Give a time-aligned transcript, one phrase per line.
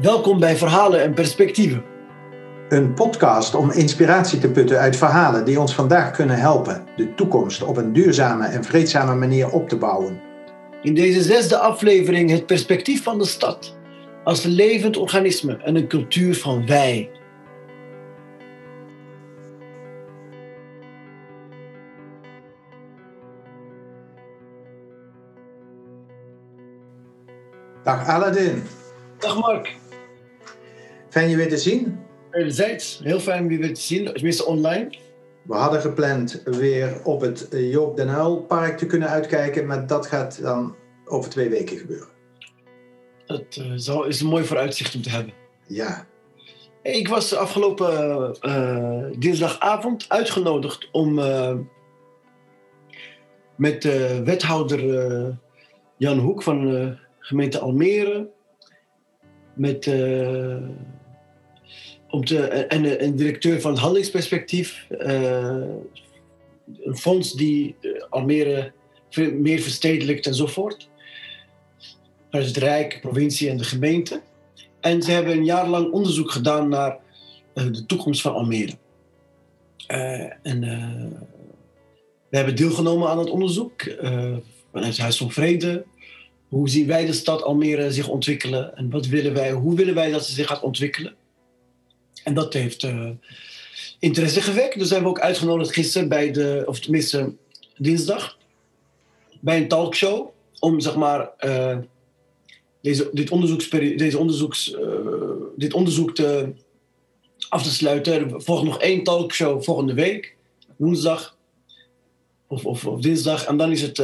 [0.00, 1.84] Welkom bij Verhalen en Perspectieven.
[2.68, 7.62] Een podcast om inspiratie te putten uit verhalen die ons vandaag kunnen helpen de toekomst
[7.62, 10.20] op een duurzame en vreedzame manier op te bouwen.
[10.82, 13.76] In deze zesde aflevering het perspectief van de stad
[14.24, 17.10] als een levend organisme en een cultuur van wij.
[27.82, 28.62] Dag Aladdin.
[29.18, 29.82] Dag Mark.
[31.14, 31.98] Fijn je weer te zien.
[32.30, 34.90] Wederzijds, heel fijn om je weer te zien, tenminste online.
[35.42, 40.06] We hadden gepland weer op het Joop den Uyl park te kunnen uitkijken, maar dat
[40.06, 42.08] gaat dan over twee weken gebeuren.
[43.26, 45.32] Dat uh, zal, is een mooi vooruitzicht om te hebben.
[45.66, 46.06] Ja.
[46.82, 51.54] Ik was afgelopen uh, dinsdagavond uitgenodigd om uh,
[53.56, 53.84] met
[54.24, 55.38] wethouder
[55.96, 58.30] Jan Hoek van de gemeente Almere,
[59.54, 59.86] met
[62.22, 67.76] en een directeur van het handelingsperspectief, een fonds die
[68.10, 68.72] Almere
[69.16, 70.88] meer verstedelijkt enzovoort
[72.34, 74.20] vanuit het Rijk, provincie en de gemeente.
[74.80, 76.98] En ze hebben een jaar lang onderzoek gedaan naar
[77.54, 78.72] uh, de toekomst van Almere.
[79.88, 81.20] Uh, en uh,
[82.28, 83.82] we hebben deelgenomen aan het onderzoek
[84.72, 85.84] vanuit het Huis van Vrede.
[86.48, 90.10] Hoe zien wij de stad Almere zich ontwikkelen en wat willen wij, hoe willen wij
[90.10, 91.14] dat ze zich gaat ontwikkelen?
[92.24, 92.86] En dat heeft
[93.98, 94.78] interesse gewekt.
[94.78, 97.32] Dus zijn we ook uitgenodigd gisteren bij de, of tenminste
[97.76, 98.38] dinsdag,
[99.40, 101.30] bij een talkshow om zeg maar
[102.80, 104.78] deze, dit, deze onderzoeks, uh,
[105.56, 106.52] dit onderzoek te,
[107.48, 108.12] af te sluiten.
[108.12, 110.36] Er volgt nog één talkshow volgende week,
[110.76, 111.36] woensdag
[112.46, 113.44] of, of, dinsdag.
[113.44, 114.02] En dan is het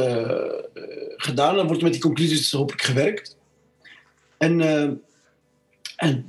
[1.17, 1.55] gedaan.
[1.55, 3.37] Dan wordt met die conclusies hopelijk gewerkt.
[4.37, 4.61] En,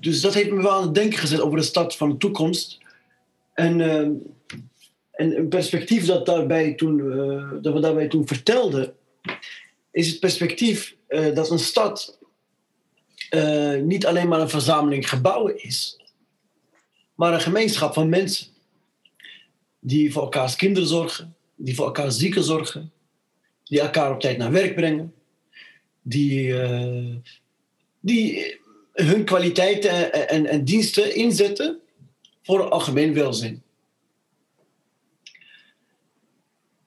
[0.00, 2.78] dus dat heeft me wel aan het denken gezet over de stad van de toekomst.
[3.54, 3.80] En,
[5.10, 6.96] en een perspectief dat, daarbij toen,
[7.62, 8.94] dat we daarbij toen vertelden,
[9.90, 12.18] is het perspectief dat een stad
[13.30, 16.00] uh, niet alleen maar een verzameling gebouwen is,
[17.14, 18.46] maar een gemeenschap van mensen
[19.78, 22.92] die voor elkaars kinderen zorgen, die voor elkaar zieken zorgen,
[23.64, 25.14] die elkaar op tijd naar werk brengen,
[26.02, 26.54] die,
[28.00, 28.60] die
[28.92, 31.80] hun kwaliteiten en, en, en, diensten inzetten
[32.42, 33.62] voor algemeen welzijn.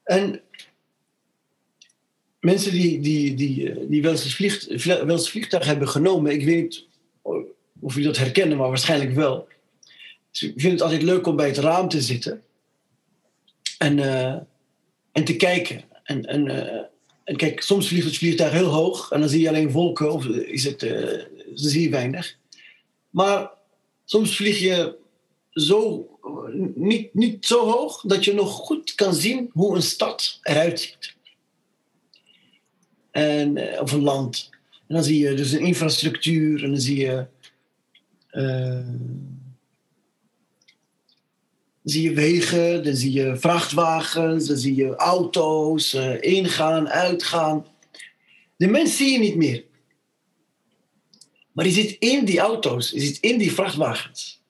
[0.04, 0.40] En
[2.40, 6.86] mensen die, die, die, eh, die wel, eens eens vliegtuig hebben genomen, ik weet niet
[7.80, 9.48] of jullie dat herkennen, maar waarschijnlijk wel.
[10.30, 12.42] ik vind het altijd leuk om bij het raam te zitten
[13.78, 14.34] en, uh,
[15.12, 15.84] en te kijken.
[16.02, 16.82] En, uh,
[17.24, 20.26] en kijk, soms vliegt het vliegtuig heel hoog en dan zie je alleen wolken of
[20.26, 20.82] is het,
[21.54, 22.36] je weinig.
[23.10, 23.50] Maar
[24.04, 24.96] soms vlieg je
[25.50, 26.08] zo,
[26.74, 31.14] niet, niet zo hoog dat je nog goed kan zien hoe een stad eruit ziet
[33.16, 34.50] en, eh, of een land.
[34.88, 37.26] En dan zie je dus een infrastructuur en dan zie je.
[38.32, 38.88] Uh,
[41.82, 47.66] zie je wegen, dan zie je vrachtwagens, dan zie je auto's, uh, ingaan, uitgaan.
[48.56, 49.64] De mens zie je niet meer.
[51.56, 54.42] Maar die zit in die auto's, die zit in die vrachtwagens.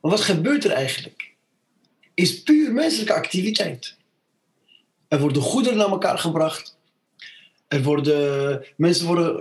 [0.00, 1.34] Maar wat gebeurt er eigenlijk?
[2.14, 3.96] Is puur menselijke activiteit.
[5.08, 6.78] Er worden goederen naar elkaar gebracht.
[7.68, 9.40] Er worden, mensen worden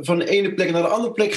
[0.00, 1.34] van de ene plek naar de andere plek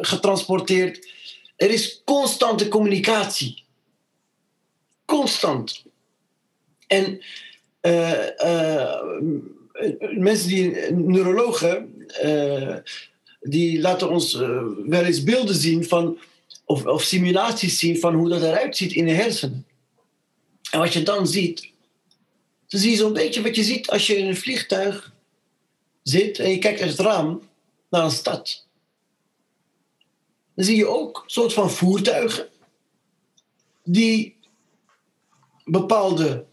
[0.00, 1.08] getransporteerd.
[1.56, 3.64] Er is constante communicatie.
[5.04, 5.84] Constant.
[6.86, 7.22] En
[7.82, 9.00] uh, uh,
[10.10, 12.76] mensen die, neurologen, uh,
[13.40, 14.34] die laten ons
[14.86, 16.18] wel eens beelden zien van,
[16.64, 19.66] of, of simulaties zien van hoe dat eruit ziet in de hersenen.
[20.70, 21.70] En wat je dan ziet,
[22.68, 25.12] dan zie je zo'n beetje wat je ziet als je in een vliegtuig
[26.02, 27.48] zit en je kijkt uit het raam
[27.90, 28.66] naar een stad.
[30.54, 32.48] Dan zie je ook een soort van voertuigen
[33.84, 34.36] die
[35.64, 36.44] bepaalde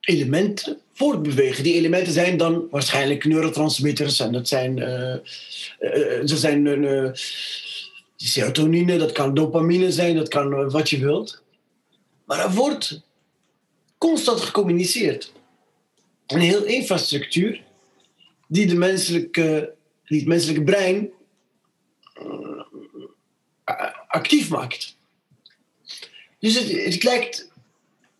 [0.00, 1.64] elementen voortbewegen.
[1.64, 7.14] Die elementen zijn dan waarschijnlijk neurotransmitters en dat zijn, uh, zijn
[8.16, 11.42] serotonine, dat kan dopamine zijn, dat kan wat je wilt.
[12.24, 13.02] Maar er wordt
[13.98, 15.32] constant gecommuniceerd.
[16.26, 17.62] Een heel infrastructuur
[18.48, 21.10] die, de menselijke, die het menselijke brein
[24.06, 24.96] actief maakt.
[26.38, 27.50] Dus het, het lijkt,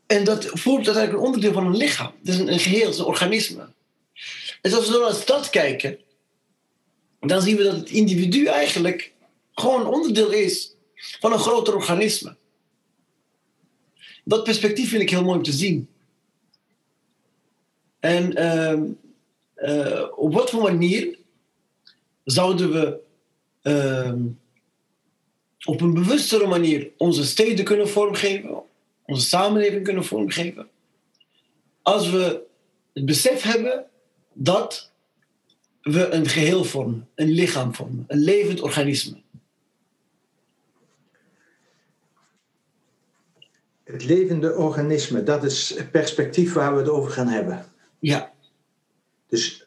[0.07, 2.13] en dat vormt eigenlijk een onderdeel van een lichaam.
[2.19, 3.69] Het is een, een geheel, het is een organisme.
[4.63, 5.99] En als we door naar de stad kijken,
[7.21, 9.13] dan zien we dat het individu eigenlijk
[9.55, 12.37] gewoon onderdeel is van een groter organisme.
[14.25, 15.89] Dat perspectief vind ik heel mooi om te zien.
[18.01, 18.83] En ehm,
[19.55, 21.19] eh, op wat voor manier
[22.25, 22.99] zouden we
[23.63, 24.23] ehm,
[25.65, 28.63] op een bewustere manier onze steden kunnen vormgeven,
[29.07, 30.69] onze samenleving kunnen vormgeven,
[31.83, 32.43] als we
[32.93, 33.87] het besef hebben
[34.33, 34.91] dat
[35.83, 39.25] we een geheel vormen, een lichaam vormen, een levend organisme.
[43.85, 47.67] Het levende organisme, dat is het perspectief waar we het over gaan hebben.
[47.99, 48.33] Ja.
[49.29, 49.67] Dus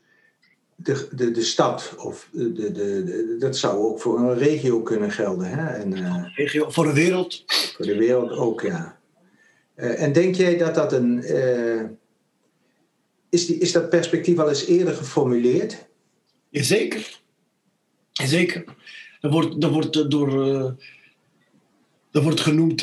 [0.75, 5.11] de, de, de stad, of de, de, de, dat zou ook voor een regio kunnen
[5.11, 5.49] gelden.
[5.49, 5.67] Hè?
[5.67, 7.43] En, uh, regio, voor de wereld.
[7.75, 8.98] Voor de wereld ook, ja.
[9.79, 11.23] Uh, en denk jij dat dat een.
[11.23, 11.83] Uh,
[13.29, 15.87] is, die, is dat perspectief al eens eerder geformuleerd?
[16.49, 17.19] Jazeker.
[18.11, 18.63] Jazeker.
[19.21, 20.43] Er wordt, er wordt door.
[22.11, 22.81] er wordt genoemd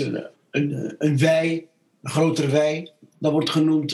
[0.50, 1.68] een, een, wij,
[2.02, 2.92] een grotere wij.
[3.18, 3.90] Dat wordt genoemd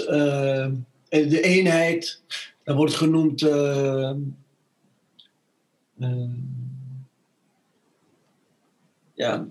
[1.20, 2.22] de eenheid.
[2.64, 3.42] Dat wordt genoemd.
[3.42, 4.12] Uh,
[5.98, 6.30] uh,
[9.14, 9.48] ja.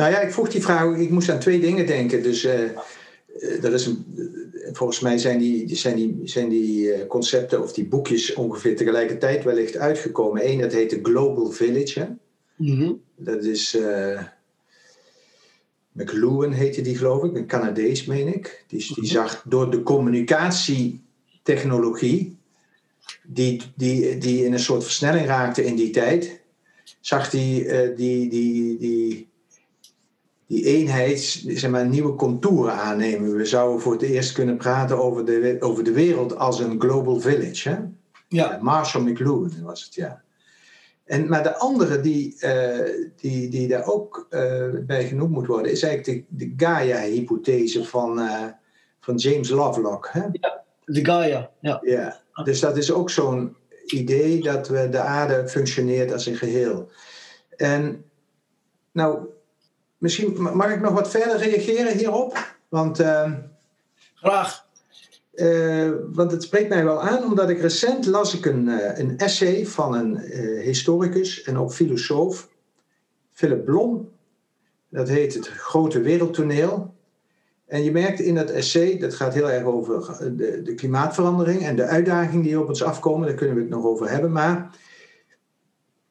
[0.00, 0.96] Nou ja, ik vroeg die vraag.
[0.96, 2.22] Ik moest aan twee dingen denken.
[2.22, 4.04] Dus uh, er is een,
[4.72, 9.76] volgens mij zijn die, zijn die, zijn die concepten of die boekjes ongeveer tegelijkertijd wellicht
[9.76, 10.48] uitgekomen.
[10.48, 12.00] Eén, dat heet de Global Village.
[12.00, 12.06] Hè?
[12.56, 13.00] Mm -hmm.
[13.16, 13.78] Dat is.
[15.92, 18.64] McLuhan heette die, geloof ik, een Canadees, meen ik.
[18.68, 22.38] Die, die zag door de communicatietechnologie
[23.22, 26.40] die, die, die in een soort versnelling raakte in die tijd,
[27.00, 29.29] zag die, uh, die, die, die,
[30.50, 33.36] die eenheid zeg maar, nieuwe contouren aannemen.
[33.36, 37.20] We zouden voor het eerst kunnen praten over de, over de wereld als een global
[37.20, 37.68] village.
[37.68, 37.78] Hè?
[38.28, 38.58] Ja.
[38.62, 40.22] Marshall McLuhan was het, ja.
[41.04, 42.78] En, maar de andere die, uh,
[43.16, 48.18] die, die daar ook uh, bij genoemd moet worden, is eigenlijk de, de Gaia-hypothese van,
[48.18, 48.44] uh,
[49.00, 50.08] van James Lovelock.
[50.12, 50.22] Hè?
[50.32, 51.80] Ja, de Gaia, ja.
[51.84, 52.20] ja.
[52.44, 53.56] Dus dat is ook zo'n
[53.86, 56.88] idee dat we de aarde functioneert als een geheel.
[57.56, 58.04] En
[58.92, 59.18] nou,
[60.00, 62.54] misschien mag ik nog wat verder reageren hierop?
[62.68, 63.32] Want, uh,
[64.14, 64.68] Graag.
[65.34, 69.18] Uh, want het spreekt mij wel aan, omdat ik recent las ik een, uh, een
[69.18, 72.48] essay van een uh, historicus en ook filosoof,
[73.32, 74.10] Philip Blom.
[74.88, 76.94] Dat heet Het Grote Wereldtoneel.
[77.66, 81.76] En je merkt in dat essay, dat gaat heel erg over de, de klimaatverandering en
[81.76, 84.32] de uitdagingen die op ons afkomen, daar kunnen we het nog over hebben.
[84.32, 84.78] Maar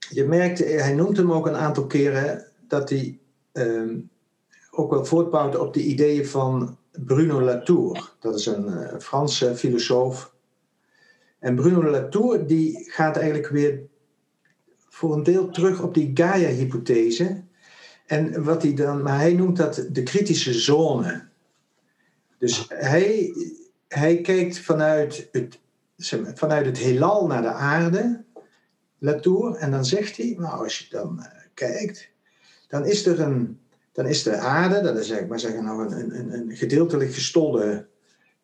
[0.10, 3.20] je merkt, hij noemt hem ook een aantal keren, dat hij
[3.60, 4.10] um,
[4.72, 8.14] ook wel voortbouwt op de ideeën van Bruno Latour.
[8.20, 10.34] Dat is een uh, Franse filosoof.
[11.40, 13.82] En Bruno Latour die gaat eigenlijk weer
[14.90, 17.44] voor een deel terug op die Gaia-hypothese.
[18.06, 21.28] En wat hij dan, maar hij noemt dat de kritische zone.
[22.38, 23.34] Dus hij,
[23.88, 25.60] hij kijkt vanuit het,
[26.36, 28.24] vanuit het heelal naar de aarde,
[28.98, 32.10] Latour, en dan zegt hij, nou als je dan uh, kijkt,
[32.70, 33.60] dan is er een,
[33.92, 37.88] dan is de aarde, dat is zeg maar zeggen, nou een, een, een gedeeltelijk gestolde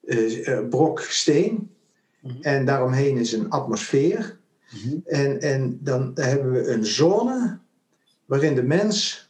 [0.02, 1.76] uh, brok steen,
[2.22, 2.42] mm-hmm.
[2.42, 4.40] en daaromheen is een atmosfeer,
[4.74, 5.02] mm-hmm.
[5.06, 7.60] en, en dan hebben we een zone
[8.26, 9.30] waarin de mens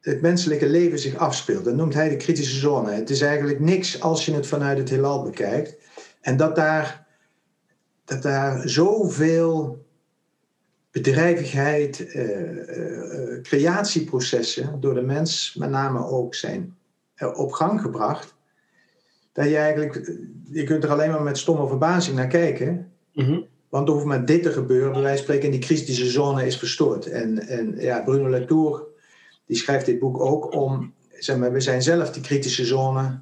[0.00, 1.64] het menselijke leven zich afspeelt.
[1.64, 2.90] Dat noemt hij de kritische zone.
[2.90, 5.76] Het is eigenlijk niks als je het vanuit het heelal bekijkt.
[6.20, 7.06] En dat daar,
[8.04, 9.84] dat daar zoveel
[10.90, 16.76] bedrijvigheid, uh, uh, creatieprocessen door de mens met name ook zijn
[17.34, 18.34] op gang gebracht.
[19.32, 20.12] Dat je eigenlijk,
[20.50, 22.92] je kunt er alleen maar met stomme verbazing naar kijken.
[23.12, 23.46] Mm-hmm.
[23.68, 26.46] Want er hoeft maar dit te gebeuren, bij wijze van spreken, en die kritische zone
[26.46, 27.06] is verstoord.
[27.06, 28.88] En, en ja, Bruno Latour
[29.46, 33.20] die schrijft dit boek ook om, zeg maar, we zijn zelf die kritische zone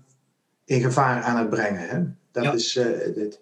[0.65, 1.89] in gevaar aan het brengen.
[1.89, 2.03] Hè?
[2.33, 2.53] Dat Ja.
[2.53, 3.41] is uh, dit.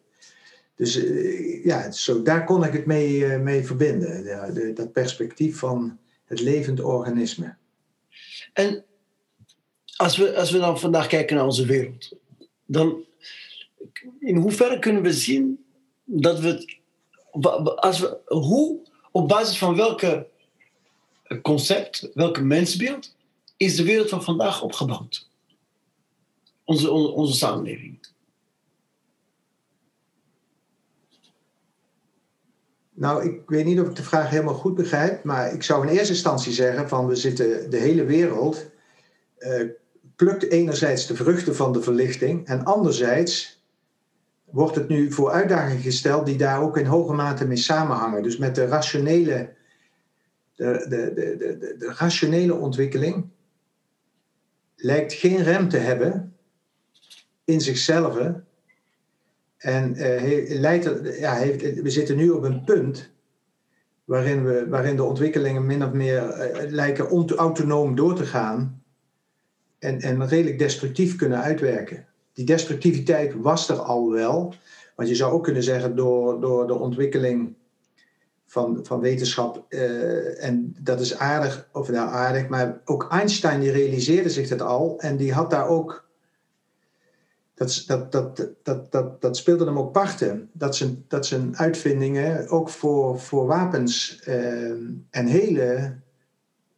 [0.76, 4.74] Dus uh, ja, zo, daar kon ik het mee, uh, mee verbinden.
[4.74, 7.56] Dat perspectief van het levend organisme.
[8.52, 8.84] En
[9.96, 12.12] als we, als we dan vandaag kijken naar onze wereld,
[12.66, 13.04] dan
[14.20, 15.64] in hoeverre kunnen we zien
[16.04, 16.76] dat we,
[17.76, 18.78] als we hoe,
[19.10, 20.26] op basis van welke
[21.42, 23.14] concept, welk mensbeeld,
[23.56, 25.28] is de wereld van vandaag opgebouwd?
[26.64, 27.98] Onze, onze samenleving.
[32.98, 35.92] Nou, ik weet niet of ik de vraag helemaal goed begrijp, maar ik zou in
[35.92, 38.70] eerste instantie zeggen van we zitten de hele wereld
[39.38, 39.62] eh,
[40.16, 43.64] plukt enerzijds de vruchten van de verlichting en anderzijds
[44.44, 48.22] wordt het nu voor uitdagingen gesteld die daar ook in hoge mate mee samenhangen.
[48.22, 49.54] Dus met de rationele,
[50.54, 53.28] de, de, de, de, de rationele ontwikkeling
[54.76, 56.36] lijkt geen rem te hebben
[57.44, 58.18] in zichzelf.
[59.56, 63.10] En uh, leidt, ja, heeft, we zitten nu op een punt
[64.04, 68.82] waarin, we, waarin de ontwikkelingen min of meer uh, lijken autonoom door te gaan
[69.78, 72.06] en, en redelijk destructief kunnen uitwerken.
[72.32, 74.54] Die destructiviteit was er al wel,
[74.96, 77.54] want je zou ook kunnen zeggen door, door de ontwikkeling
[78.46, 83.70] van, van wetenschap, uh, en dat is aardig, of nou aardig, maar ook Einstein die
[83.70, 86.05] realiseerde zich dat al en die had daar ook
[87.56, 90.50] dat, dat, dat, dat, dat, dat speelde hem ook parten.
[90.52, 94.70] Dat zijn, dat zijn uitvindingen ook voor, voor wapens uh,
[95.10, 95.96] en hele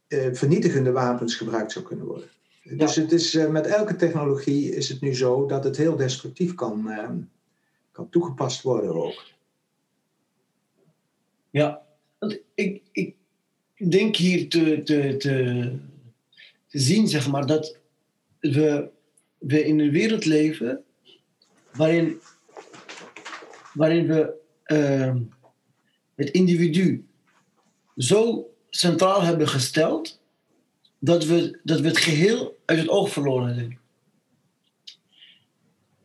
[0.09, 2.29] uh, vernietigende wapens gebruikt zou kunnen worden.
[2.63, 6.55] Dus het is, uh, met elke technologie is het nu zo dat het heel destructief
[6.55, 7.19] kan, ehm,
[7.93, 9.25] kan toegepast worden ook.
[11.51, 11.83] Ja,
[12.19, 13.15] want ik, ik
[13.91, 15.79] denk hier te, te, te,
[16.67, 17.79] te zien, zeg maar, dat
[18.41, 18.97] we
[19.39, 20.85] we in een wereld leven
[21.73, 22.21] waarin,
[23.73, 24.33] waarin we
[24.67, 25.15] uh,
[26.15, 27.05] het individu
[27.97, 30.21] zo centraal hebben gesteld
[30.99, 33.79] dat we, dat we het geheel uit het oog verloren hebben.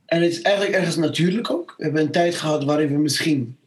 [0.05, 1.73] En het is eigenlijk ergens natuurlijk ook.
[1.77, 3.57] We hebben een tijd gehad waarin we misschien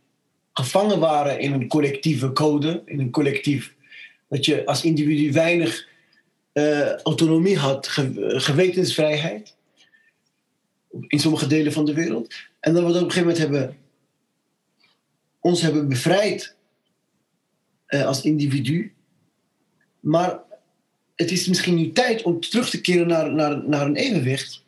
[0.53, 3.75] gevangen waren in een collectieve code, in een collectief.
[4.29, 5.89] Dat je als individu weinig
[6.53, 7.89] uh, autonomie had,
[8.27, 9.56] gewetensvrijheid
[11.09, 12.35] in sommige delen van de wereld.
[12.61, 13.77] En dat we op een gegeven moment hebben,
[15.41, 16.57] ons hebben bevrijd
[17.89, 18.95] uh, als individu.
[20.01, 20.41] Maar
[21.15, 24.65] het is misschien nu tijd om terug te keren naar, naar, naar een evenwicht.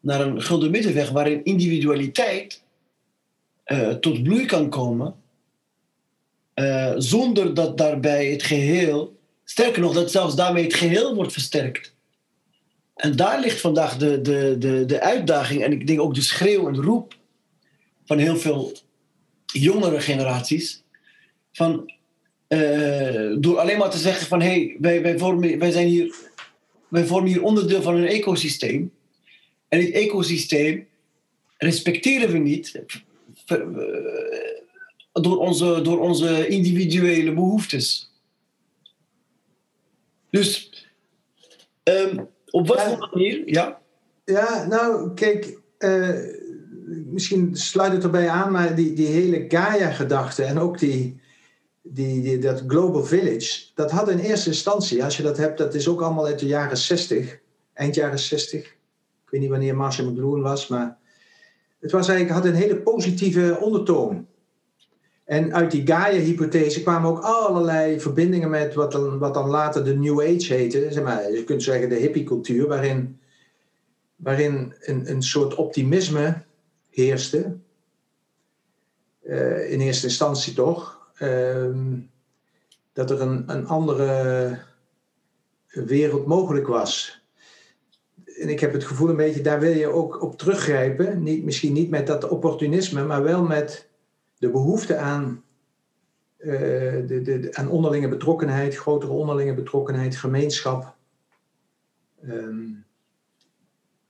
[0.00, 2.62] Naar een gulden middenweg waarin individualiteit
[3.66, 5.14] uh, tot bloei kan komen.
[6.54, 11.95] Uh, zonder dat daarbij het geheel, sterker nog, dat zelfs daarmee het geheel wordt versterkt.
[12.96, 16.68] En daar ligt vandaag de, de, de, de uitdaging en ik denk ook de schreeuw
[16.68, 17.16] en roep
[18.04, 18.72] van heel veel
[19.46, 20.82] jongere generaties.
[21.52, 21.92] Van,
[22.48, 26.14] uh, door alleen maar te zeggen van hé, hey, wij, wij, vormen, wij, zijn hier,
[26.88, 28.92] wij vormen hier onderdeel van een ecosysteem.
[29.68, 30.86] En dit ecosysteem
[31.56, 32.82] respecteren we niet
[33.46, 33.58] eh,
[35.12, 38.10] door onze, door onze individuele behoeftes.
[40.30, 40.70] Dus
[41.84, 43.42] um, op wat voor manier?
[43.48, 43.80] Ja.
[44.24, 46.18] Ja, nou, kijk, uh,
[46.86, 51.20] misschien sluit het erbij aan, maar die, die hele Gaia-gedachte en ook die,
[51.82, 55.74] die, die, dat Global Village, dat had in eerste instantie, als je dat hebt, dat
[55.74, 57.38] is ook allemaal uit de jaren 60,
[57.72, 58.60] eind jaren 60.
[58.60, 60.98] Ik weet niet wanneer Marshall McLuhan was, maar
[61.80, 64.26] het was eigenlijk, had een hele positieve ondertoon.
[65.26, 69.96] En uit die Gaia-hypothese kwamen ook allerlei verbindingen met wat dan, wat dan later de
[69.96, 70.86] New Age heette.
[70.90, 73.20] Zeg maar, je kunt zeggen de hippie-cultuur, waarin,
[74.16, 76.42] waarin een, een soort optimisme
[76.90, 77.56] heerste.
[79.22, 81.10] Uh, in eerste instantie toch.
[81.18, 81.76] Uh,
[82.92, 84.58] dat er een, een andere
[85.66, 87.24] wereld mogelijk was.
[88.24, 91.22] En ik heb het gevoel een beetje, daar wil je ook op teruggrijpen.
[91.22, 93.88] Niet, misschien niet met dat opportunisme, maar wel met
[94.38, 95.44] de behoefte aan,
[96.38, 96.52] uh,
[97.06, 100.96] de, de, aan onderlinge betrokkenheid, grotere onderlinge betrokkenheid, gemeenschap.
[102.24, 102.84] Um,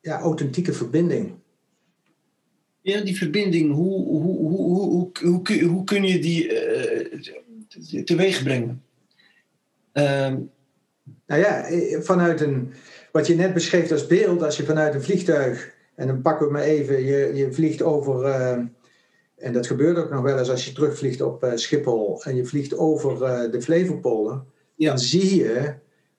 [0.01, 1.35] ja, authentieke verbinding.
[2.81, 8.43] Ja, die verbinding, hoe, hoe, hoe, hoe, hoe, hoe, hoe kun je die uh, teweeg
[8.43, 8.83] brengen?
[9.93, 10.51] Um,
[11.27, 12.73] nou ja, eh, vanuit een,
[13.13, 16.53] wat je net beschreef als beeld, als je vanuit een vliegtuig, en dan pakken we
[16.53, 18.65] maar even, je, je vliegt over, uh,
[19.37, 22.47] en dat gebeurt ook nog wel eens als je terugvliegt op uh, Schiphol en je
[22.47, 24.45] vliegt over uh, de Flevopolen.
[24.75, 24.89] Ja.
[24.89, 25.75] Dan zie je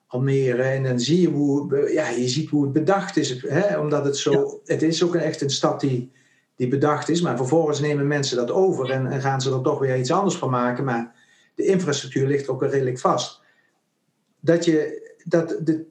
[0.06, 3.42] Almere en dan zie je hoe, ja, je ziet hoe het bedacht is.
[3.42, 3.78] Hè?
[3.78, 4.72] Omdat het zo, ja.
[4.72, 6.10] het is ook echt een stad die,
[6.56, 7.20] die bedacht is.
[7.20, 10.36] Maar vervolgens nemen mensen dat over en, en, gaan ze er toch weer iets anders
[10.36, 10.84] van maken.
[10.84, 11.14] Maar
[11.54, 13.40] de infrastructuur ligt ook redelijk vast.
[14.40, 15.84] Dat, je, dat, de,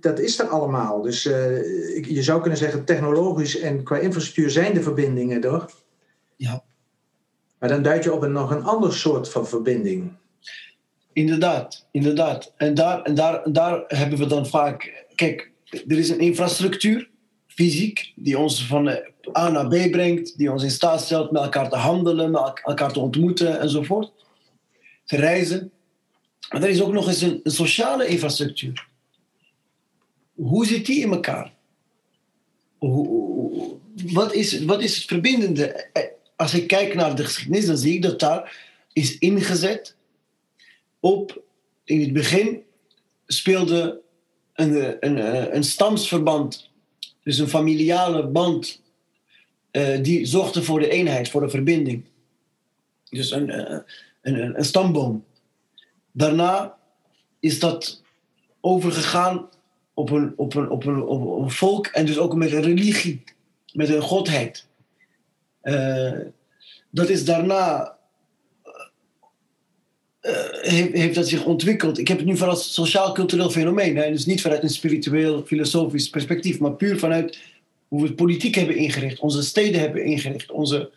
[0.00, 1.02] dat is er allemaal.
[1.02, 5.81] Dus uh, je zou kunnen zeggen, technologisch en qua infrastructuur zijn de verbindingen er.
[6.42, 6.64] Ja.
[7.58, 10.12] Maar dan duid je op een, nog een ander soort van verbinding.
[11.12, 12.52] Inderdaad, inderdaad.
[12.56, 15.06] En daar, en daar, daar hebben we dan vaak.
[15.14, 17.10] Kijk, er is een infrastructuur,
[17.46, 18.88] fysiek, die ons van
[19.38, 22.92] A naar B brengt, die ons in staat stelt met elkaar te handelen, met elkaar
[22.92, 24.12] te ontmoeten enzovoort.
[25.04, 25.70] Te reizen.
[26.50, 28.88] Maar er is ook nog eens een, een sociale infrastructuur.
[30.34, 31.52] Hoe zit die in elkaar?
[32.78, 33.78] Hoe,
[34.12, 35.90] wat, is, wat is het verbindende?
[36.36, 39.96] Eh, als ik kijk naar de geschiedenis, dan zie ik dat daar is ingezet
[41.00, 41.42] op,
[41.84, 42.62] in het begin
[43.26, 44.00] speelde
[44.52, 46.70] een, een, een stamsverband,
[47.22, 48.82] dus een familiale band,
[49.72, 52.04] uh, die zorgde voor de eenheid, voor de verbinding.
[53.08, 53.78] Dus een, uh,
[54.22, 55.24] een, een stamboom.
[56.12, 56.78] Daarna
[57.40, 58.02] is dat
[58.60, 59.48] overgegaan
[59.94, 63.22] op een, op, een, op, een, op een volk en dus ook met een religie,
[63.72, 64.66] met een godheid.
[65.62, 66.18] Uh,
[66.90, 67.96] dat is daarna
[70.22, 71.98] uh, heeft, heeft, dat zich ontwikkeld.
[71.98, 73.94] Ik heb het nu van als sociaal-cultureel fenomeen.
[73.94, 77.38] Dus niet vanuit een spiritueel, filosofisch perspectief, maar puur vanuit
[77.88, 80.90] hoe we politiek hebben ingericht, onze steden hebben ingericht, onze,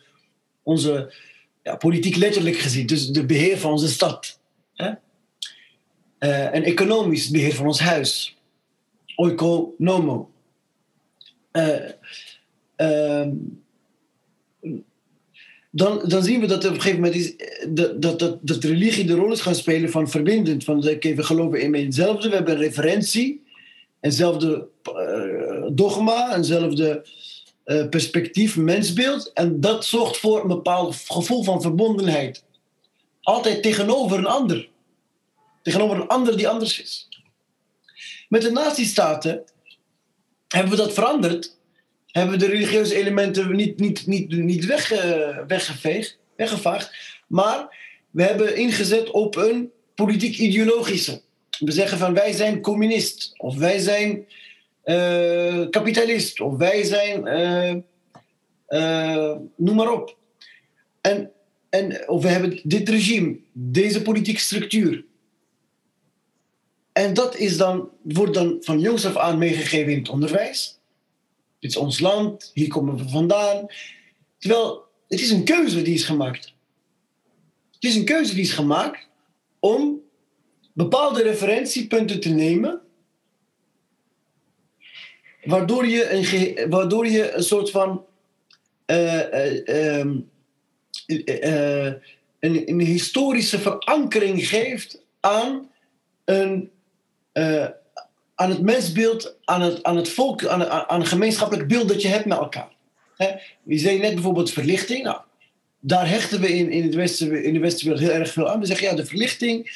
[0.62, 1.14] onze
[1.62, 4.40] ja, politiek letterlijk gezien, dus de beheer van onze stad.
[4.74, 4.92] Hè?
[6.18, 8.36] En economisch beheer van ons huis.
[9.16, 10.30] Oikonomo.
[12.76, 13.26] Uh,
[15.70, 17.34] dan, dan zien we dat op een gegeven moment is,
[17.68, 20.64] dat, dat, dat, religie de rol is gaan spelen van verbindend.
[20.64, 23.42] Van we geloven in hetzelfde, we hebben referentie,
[24.00, 27.06] eenzelfde uh, dogma, eenzelfde
[27.64, 29.32] uh, perspectief, mensbeeld.
[29.32, 32.44] En dat zorgt voor een bepaald gevoel van verbondenheid.
[33.22, 34.68] Altijd tegenover een ander.
[35.62, 37.08] Tegenover een ander die anders is.
[38.28, 39.44] Met de nazistaten
[40.48, 41.56] hebben we dat veranderd
[42.16, 44.88] hebben de religieuze elementen niet, niet, niet, niet weg,
[45.46, 46.94] weggeveegd, weggevaagd.
[47.26, 47.76] Maar
[48.10, 51.20] we hebben ingezet op een politiek-ideologische.
[51.58, 54.26] We zeggen van wij zijn communist, of wij zijn
[54.84, 57.26] uh, kapitalist, of wij zijn,
[58.68, 60.16] uh, noem maar op.
[61.00, 61.30] En,
[61.70, 65.04] en, of we hebben dit regime, deze politieke structuur.
[66.92, 70.75] En dat is dan, wordt dan van jongs af aan meegegeven in het onderwijs.
[71.58, 73.66] Dit is ons land, hier komen we vandaan.
[74.38, 76.54] Terwijl het is een keuze die is gemaakt.
[77.72, 79.08] Het is een keuze die is gemaakt
[79.58, 80.00] om
[80.72, 82.80] bepaalde referentiepunten te nemen,
[85.44, 88.04] waardoor je een, waardoor je een soort van
[88.86, 90.30] uh, uh, um,
[91.06, 91.86] uh,
[92.40, 95.70] een, een, historische verankering geeft aan
[96.24, 96.70] een
[98.36, 102.08] aan het mensbeeld, aan het, aan het volk, aan, aan een gemeenschappelijk beeld dat je
[102.08, 102.72] hebt met elkaar.
[103.16, 105.02] He, je zei net bijvoorbeeld verlichting.
[105.02, 105.20] Nou,
[105.80, 108.60] daar hechten we in, in, het westen, in de westenwereld heel erg veel aan.
[108.60, 109.70] We zeggen ja, de verlichting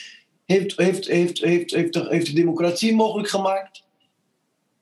[0.46, 3.84] heeft, heeft, heeft, heeft, heeft, de, heeft de democratie mogelijk gemaakt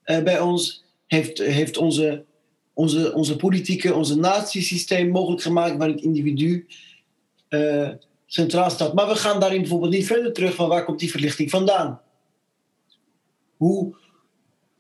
[0.05, 0.85] uh, bij ons.
[1.07, 2.25] Heeft, heeft onze,
[2.73, 6.67] onze, onze politieke, onze natiesysteem mogelijk gemaakt waar het individu
[7.49, 7.89] uh,
[8.27, 8.95] centraal staat.
[8.95, 12.01] Maar we gaan daarin bijvoorbeeld niet verder terug van waar komt die verlichting vandaan.
[13.59, 13.97] Hoe...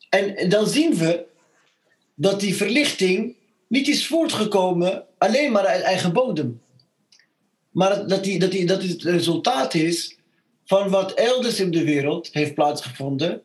[0.08, 1.26] En dan zien we
[2.14, 3.36] dat die verlichting
[3.66, 6.60] niet is voortgekomen alleen maar uit eigen bodem.
[7.70, 10.18] Maar dat, die, dat, die, dat het resultaat is
[10.64, 13.42] van wat elders in de wereld heeft plaatsgevonden.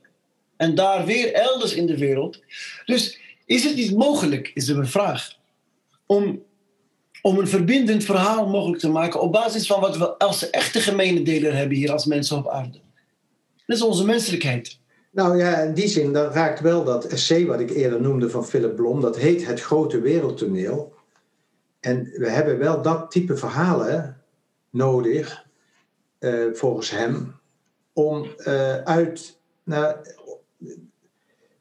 [0.58, 2.39] En daar weer elders in de wereld.
[2.86, 5.38] Dus is het niet mogelijk, is een vraag,
[6.06, 6.43] om,
[7.22, 11.22] om een verbindend verhaal mogelijk te maken op basis van wat we als echte gemene
[11.22, 12.80] deler hebben hier als mensen op aarde.
[13.65, 14.80] Dat is onze menselijkheid.
[15.13, 18.45] Nou ja, in die zin, dan raakt wel dat essay wat ik eerder noemde van
[18.45, 20.93] Philip Blom, dat heet Het Grote Wereldtoneel.
[21.80, 24.21] En we hebben wel dat type verhalen
[24.69, 25.45] nodig,
[26.19, 27.36] uh, volgens hem,
[27.93, 29.39] om uh, uit,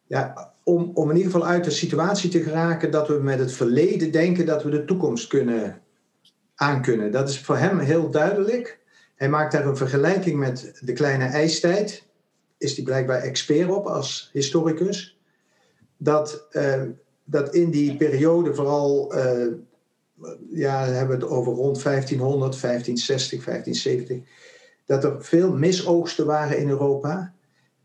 [0.07, 3.53] ja, om, om in ieder geval uit de situatie te geraken dat we met het
[3.53, 5.83] verleden denken dat we de toekomst kunnen
[6.55, 7.11] aankunnen.
[7.11, 8.79] Dat is voor hem heel duidelijk.
[9.15, 12.11] Hij maakt daar een vergelijking met de kleine ijstijd
[12.63, 15.19] is hij blijkbaar expert op als historicus.
[15.97, 16.83] Dat, uh,
[17.25, 19.47] dat in die periode vooral, uh,
[20.51, 24.19] ja, hebben we het over rond 1500, 1560, 1570,
[24.87, 27.35] dat er veel misoogsten waren in Europa.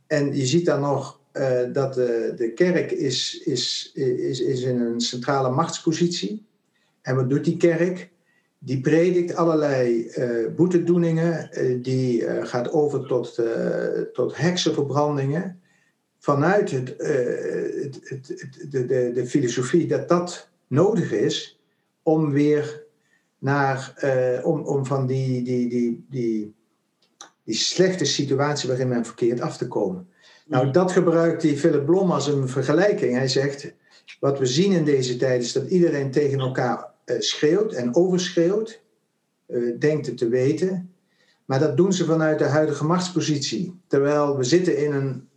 [0.07, 4.79] En je ziet dan nog uh, dat de, de kerk is, is, is, is in
[4.81, 6.45] een centrale machtspositie.
[7.01, 8.09] En wat doet die kerk?
[8.59, 13.41] Die predikt allerlei uh, boetedoeningen, uh, die uh, gaat over tot,
[14.13, 15.61] tot heksenverbrandingen.
[16.19, 18.27] Vanuit het, het, het,
[18.69, 21.59] de, de, de, filosofie dat dat nodig is
[22.03, 22.83] om weer
[23.39, 23.93] naar,
[24.43, 26.55] om, om van die, die, die, die,
[27.43, 30.07] die slechte situatie waarin men verkeert af te komen.
[30.47, 30.71] Nou, mm.
[30.71, 33.13] dat gebruikt die Philip Blom als een vergelijking.
[33.13, 33.73] Hij zegt,
[34.19, 36.83] wat we zien in deze tijd is dat iedereen tegen elkaar eh,
[37.17, 38.81] schreeuwt en overschreeuwt,
[39.45, 40.91] eh, denkt het te weten.
[41.45, 43.79] Maar dat doen ze vanuit de huidige machtspositie.
[43.87, 45.27] Terwijl we zitten in een,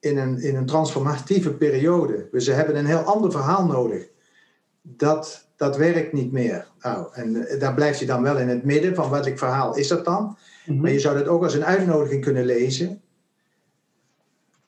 [0.00, 2.28] in een, in een transformatieve periode.
[2.30, 4.10] Dus ze hebben een heel ander verhaal nodig.
[4.82, 6.66] dat, dat werkt niet meer.
[6.80, 9.88] Nou, en eh, daar blijf je dan wel in het midden van welk verhaal is
[9.88, 10.36] dat dan?
[10.66, 10.80] Mhm.
[10.80, 13.01] Maar je zou dat ook als een uitnodiging kunnen lezen.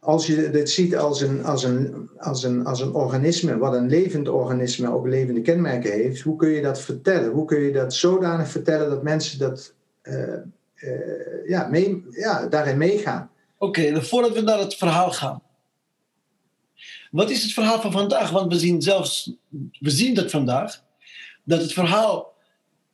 [0.04, 3.88] Als je dit ziet als een, als, een, als, een, als een organisme, wat een
[3.88, 7.30] levend organisme ook levende kenmerken heeft, hoe kun je dat vertellen?
[7.30, 10.34] Hoe kun je dat zodanig vertellen dat mensen dat, eh,
[10.74, 13.30] eh, ja, mee, ja, daarin meegaan?
[13.58, 15.42] Oké, voordat we naar het verhaal gaan.
[17.10, 18.30] Wat is het verhaal van vandaag?
[18.30, 19.32] Want we zien zelfs,
[19.80, 20.82] we zien dat vandaag,
[21.44, 22.34] dat het verhaal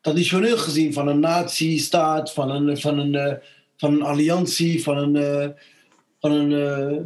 [0.01, 3.37] traditioneel gezien van een natie-staat, van een, van een, eh,
[3.77, 5.55] van een alliantie, van een,
[6.21, 7.03] van een eh,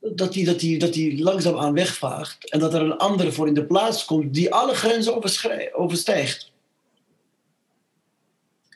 [0.00, 3.54] dat die, dat, die, dat die langzaamaan wegvaagt en dat er een andere voor in
[3.54, 5.14] de plaats komt die alle grenzen
[5.72, 6.52] overstijgt.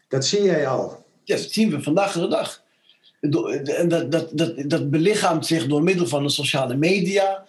[0.09, 1.05] Dat zie jij al.
[1.25, 2.63] Ja, dat zien we vandaag de dag.
[3.21, 3.31] En
[3.89, 7.47] dat, dat, dat, dat belichaamt zich door middel van de sociale media.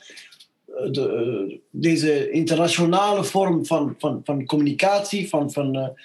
[0.65, 1.09] eh, De,
[1.49, 5.95] eh, deze internationale vorm van, van, van communicatie, van, van,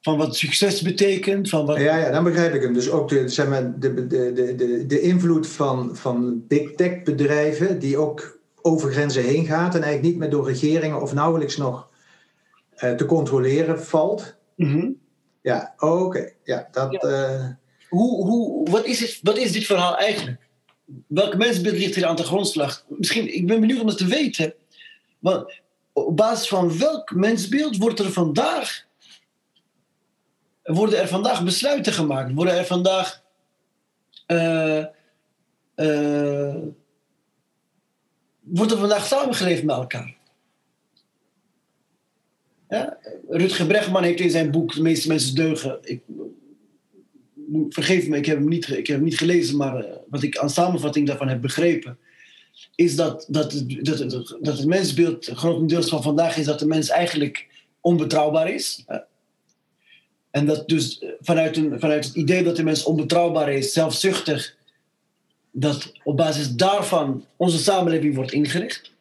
[0.00, 1.48] van wat succes betekent.
[1.48, 2.72] Van wat, Ja, ja, dan begrijp ik hem.
[2.72, 7.02] Dus ook de, zeg maar, de, de, de, de, de invloed van, van big tech
[7.02, 11.56] bedrijven, die ook over grenzen heen gaat en eigenlijk niet meer door regeringen of nauwelijks
[11.56, 11.88] nog
[12.74, 14.36] eh, te controleren valt.
[14.56, 14.90] Mhm.
[15.42, 16.30] Ja, oké.
[16.44, 16.92] Ja, dat.
[16.92, 16.98] Ja.
[16.98, 17.46] eh,
[17.88, 20.38] hoe, hoe, wat, is het, wat is dit verhaal eigenlijk?
[21.06, 22.84] Welk mensbeeld ligt hier aan de grondslag?
[22.88, 24.54] Misschien, ik ben benieuwd om het te weten.
[25.18, 25.60] Want
[25.92, 28.86] op basis van welk mensbeeld wordt er vandaag...
[30.68, 32.34] Worden er vandaag besluiten gemaakt?
[32.34, 33.22] Worden er vandaag...
[34.26, 34.84] eh,
[38.40, 40.16] wordt er vandaag samengeleefd met elkaar?
[42.68, 42.98] Ja?
[43.28, 45.78] Rutger Bregman heeft in zijn boek De meeste mensen deugen...
[45.82, 46.02] Ik,
[47.68, 50.38] vergeef me, ik heb hem niet, ik heb hem niet gelezen, maar eh, wat ik
[50.38, 51.98] aan samenvatting daarvan heb begrepen,
[52.74, 53.98] is dat, dat, dat,
[54.40, 57.46] dat het mensbeeld grotendeels van vandaag is dat de mens eigenlijk
[57.80, 58.84] onbetrouwbaar is.
[60.30, 64.56] En dat dus eh, vanuit, een, vanuit het idee dat de mens onbetrouwbaar is, zelfzuchtig,
[65.50, 68.92] dat op basis daarvan onze samenleving wordt ingericht.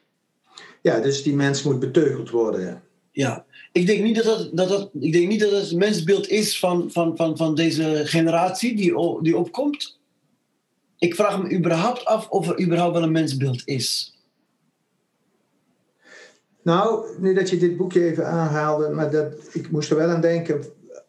[0.81, 2.81] ja, dus die mens moet beteugeld worden.
[3.11, 6.27] Ja, ik denk niet dat dat, dat, dat, ik denk niet dat het het mensbeeld
[6.27, 9.99] is van, van, van, van deze generatie die, die opkomt.
[10.97, 14.17] Ik vraag me überhaupt af of er überhaupt wel een mensbeeld is.
[16.61, 20.21] Nou, nu dat je dit boekje even aanhaalde, maar dat, ik moest er wel aan
[20.21, 20.65] denken.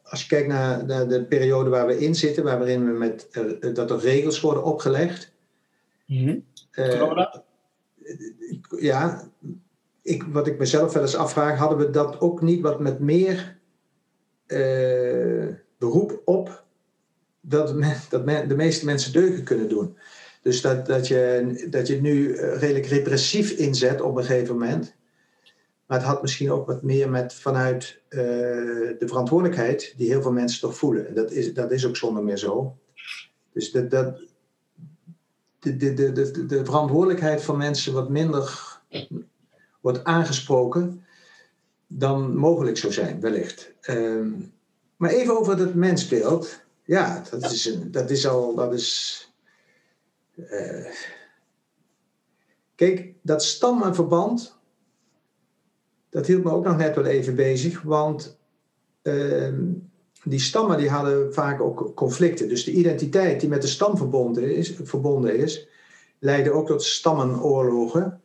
[0.09, 3.75] Als je kijkt naar, naar de periode waar we in zitten, waarin we met, eh,
[3.75, 5.33] dat er regels worden opgelegd.
[6.71, 7.45] Eh, Corona?
[8.79, 9.29] ja,
[10.03, 13.59] ik, wat ik mezelf wel eens afvraag, hadden we dat ook niet wat met meer
[14.47, 15.47] eh,
[15.79, 16.65] beroep op
[17.41, 19.97] dat, men- dat men, de meeste mensen deugen kunnen doen.
[20.43, 24.59] Dus dat, dat, je, dat je het nu eh, redelijk repressief inzet op een gegeven
[24.59, 24.95] moment.
[25.89, 28.19] Maar het had misschien ook wat meer met vanuit eh,
[28.99, 31.09] de verantwoordelijkheid die heel veel mensen toch voelen.
[31.09, 32.77] En dat is, dat is ook zonder meer zo.
[33.53, 34.21] Dus dat, dat,
[35.59, 38.77] de, de, de, de, de verantwoordelijkheid van mensen wat minder
[39.81, 41.05] wordt aangesproken
[41.87, 43.73] dan mogelijk zou zijn, wellicht.
[43.81, 44.31] Ehm,
[44.97, 46.61] maar even over het mensbeeld.
[46.85, 48.55] Ja, dat is, een, dat is al.
[48.55, 49.23] Dat is,
[50.35, 50.93] eh,
[52.75, 54.58] kijk, dat stammenverband.
[56.19, 58.39] Dat hield me ook nog net wel even bezig, want
[59.03, 59.65] ehm,
[60.25, 62.49] die stammen die hadden vaak ook conflicten.
[62.49, 65.69] Dus de identiteit die met de stam verbonden is, verbonden is
[66.19, 68.21] leidde ook tot stammenoorlogen.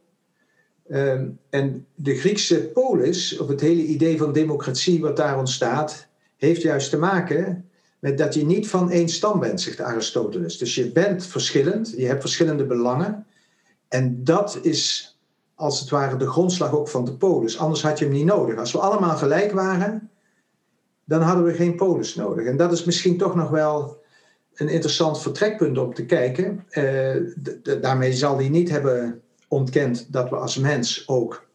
[0.88, 6.62] Ehm, en de Griekse polis, of het hele idee van democratie wat daar ontstaat, heeft
[6.62, 10.58] juist te maken met dat je niet van één stam bent, zegt Aristoteles.
[10.58, 13.25] Dus je bent verschillend, je hebt verschillende belangen.
[13.88, 15.12] En dat is
[15.56, 17.58] als het ware de grondslag ook van de polis.
[17.58, 18.58] Anders had je hem niet nodig.
[18.58, 20.10] Als we allemaal gelijk waren,
[21.04, 22.46] dan hadden we geen polis nodig.
[22.46, 24.02] En dat is misschien toch nog wel
[24.54, 26.66] een interessant vertrekpunt om te kijken.
[26.70, 27.16] Eh,
[27.82, 31.46] daarmee zal hij niet hebben ontkend dat we als mens ook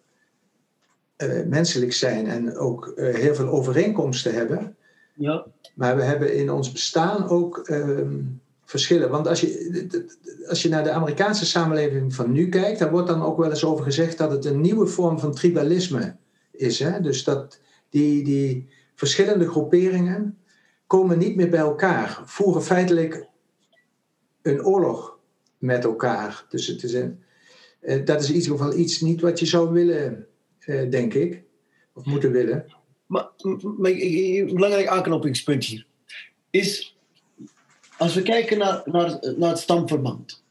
[1.17, 4.77] eh, menselijk zijn en ook eh, heel veel overeenkomsten hebben.
[5.15, 5.47] Ja.
[5.75, 8.21] Maar we hebben in ons bestaan ook ehm,
[8.69, 9.11] verschillen.
[9.11, 10.07] Want als je,
[10.49, 13.65] als je naar de Amerikaanse samenleving van nu kijkt, daar wordt dan ook wel eens
[13.65, 16.17] over gezegd dat het een nieuwe vorm van tribalisme
[16.51, 16.79] is.
[16.79, 17.01] Hè?
[17.01, 20.39] Dus dat die, die verschillende groeperingen
[20.87, 23.27] komen niet meer bij elkaar, voeren feitelijk
[24.43, 25.19] een oorlog
[25.59, 26.47] met elkaar.
[26.49, 26.77] Dus
[27.81, 30.27] eh, dat is in ieder geval iets niet wat je zou willen,
[30.59, 31.43] eh, denk ik,
[31.93, 32.65] of moeten willen.
[33.07, 33.29] Maar,
[33.79, 35.87] maar een belangrijk aanknopingspunt hier
[36.51, 36.98] is,
[37.99, 40.43] als we kijken naar, naar, naar het stamverband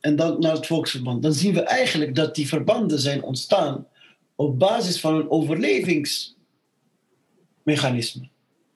[0.00, 3.86] en dan naar het volksverband, dan zien we eigenlijk dat die verbanden zijn ontstaan
[4.34, 8.28] op basis van een overlevingsmechanisme.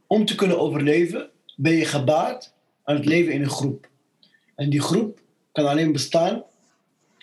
[0.07, 3.89] Om te kunnen overleven ben je gebaat aan het leven in een groep.
[4.55, 5.21] En die groep
[5.53, 6.43] kan alleen bestaan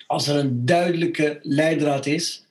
[0.07, 2.45] als er een duidelijke leidraad is,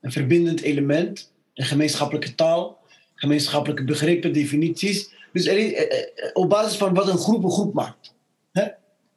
[0.00, 2.80] een verbindend element, een gemeenschappelijke taal,
[3.14, 5.10] gemeenschappelijke begrippen, definities.
[5.32, 8.14] Dus is, eh, eh, op basis van wat een groep een groep maakt.
[8.52, 8.68] Hè?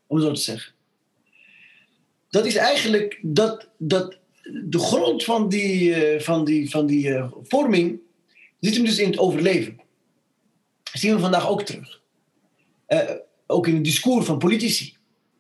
[0.08, 0.74] Om zo te zeggen.
[2.30, 4.18] Dat is eigenlijk dat, dat
[4.64, 8.00] de grond van die, eh, van die, van die vorming
[8.60, 9.82] zit hem dus in het overleven.
[10.84, 12.04] Dat zien we vandaag ook terug.
[13.48, 14.98] ook in het discours van politici.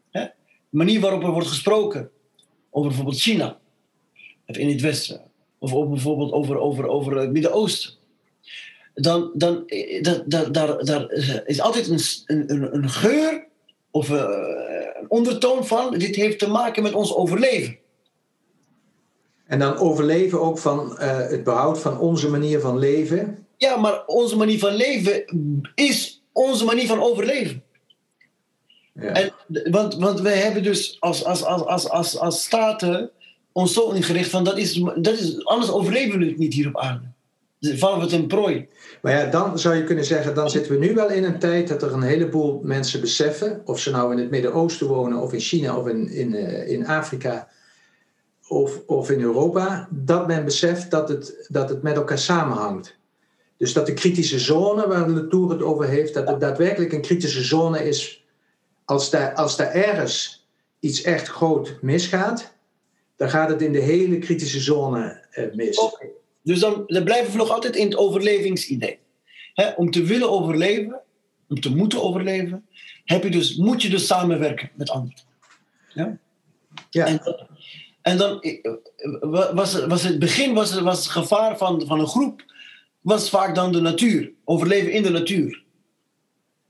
[0.09, 0.21] Hè?
[0.69, 2.09] De manier waarop er wordt gesproken
[2.69, 3.59] over bijvoorbeeld China.
[4.45, 5.21] Of in het Westen.
[5.59, 7.93] Of bijvoorbeeld over, over, over het Midden-Oosten
[8.95, 9.63] dan, dan
[10.01, 11.11] dat, dat, daar, daar
[11.45, 11.99] is altijd een,
[12.47, 13.47] een, een geur
[13.91, 14.25] of eh,
[14.99, 17.77] een ondertoon van, dit heeft te maken met ons overleven.
[19.45, 23.45] En dan overleven ook van uh, het behoud van onze manier van leven.
[23.57, 25.23] Ja, maar onze manier van leven
[25.75, 27.63] is onze manier van overleven.
[28.93, 29.01] Ja.
[29.01, 29.33] En,
[29.71, 33.11] want, want wij hebben dus als, als, als, als, als, als staten
[33.51, 36.77] ons zo ingericht van dat is, dat is, anders overleven we het niet hier op
[36.77, 37.13] aarde
[37.73, 38.67] vallen we ten prooi.
[39.01, 41.67] Maar ja, dan zou je kunnen zeggen, dan zitten we nu wel in een tijd
[41.67, 45.39] dat er een heleboel mensen beseffen, of ze nou in het Midden-Oosten wonen, of in
[45.39, 47.47] China, of in, in, uh, in Afrika,
[48.47, 52.97] of, of in Europa, dat men beseft dat het, dat het met elkaar samenhangt.
[53.57, 57.01] Dus dat de kritische zone waar de Tour het over heeft, dat het daadwerkelijk een
[57.01, 58.25] kritische zone is
[58.85, 60.47] als daar, als daar ergens
[60.79, 62.53] iets echt groot misgaat,
[63.15, 65.95] dan gaat het in de hele kritische zone uh, mis.
[66.45, 68.99] Dus dan, dan blijven we nog altijd in het overlevingsidee.
[69.75, 71.01] om te willen overleven,
[71.49, 72.65] om te moeten overleven,
[73.05, 75.23] heb je dus, moet je dus samenwerken met anderen.
[75.93, 76.17] Ja?
[76.89, 77.05] ja.
[77.05, 77.21] En,
[78.01, 82.43] en dan eh, was, was het begin was, was het gevaar van, van een groep
[83.01, 84.31] was vaak dan de natuur.
[84.43, 85.63] Overleven in de natuur.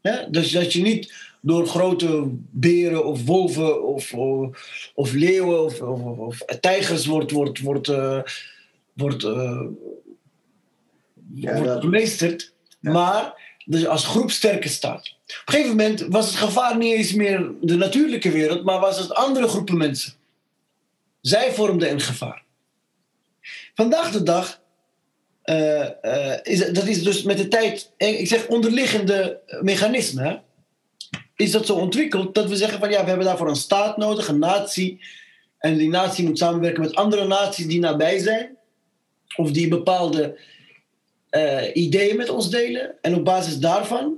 [0.02, 0.28] Ja?
[0.30, 4.50] Dus dat je niet door grote beren of wolven of, of,
[4.94, 8.22] of leeuwen of, of, of, tijgers wordt, wordt, wordt, uh,
[8.96, 9.62] wordt, uh,
[11.36, 11.84] wordt
[12.80, 15.16] maar dus als groep sterker staat.
[15.26, 19.00] Op een gegeven moment was het gevaar niet eens meer de natuurlijke wereld, maar was
[19.00, 20.14] het andere groepen mensen.
[21.22, 22.44] Zij vormden een gevaar.
[23.74, 24.62] Vandaag de dag
[25.46, 30.44] uh, uh, is dat is dus met de tijd, ik zeg onderliggende mechanismen,
[31.36, 34.28] is dat zo ontwikkeld dat we zeggen van ja, we hebben daarvoor een staat nodig,
[34.28, 35.00] een natie.
[35.58, 38.55] En die natie moet samenwerken met andere naties die nabij zijn
[39.36, 40.40] of die bepaalde
[41.32, 42.96] uh, ideeën met ons delen.
[43.02, 44.16] En op basis daarvan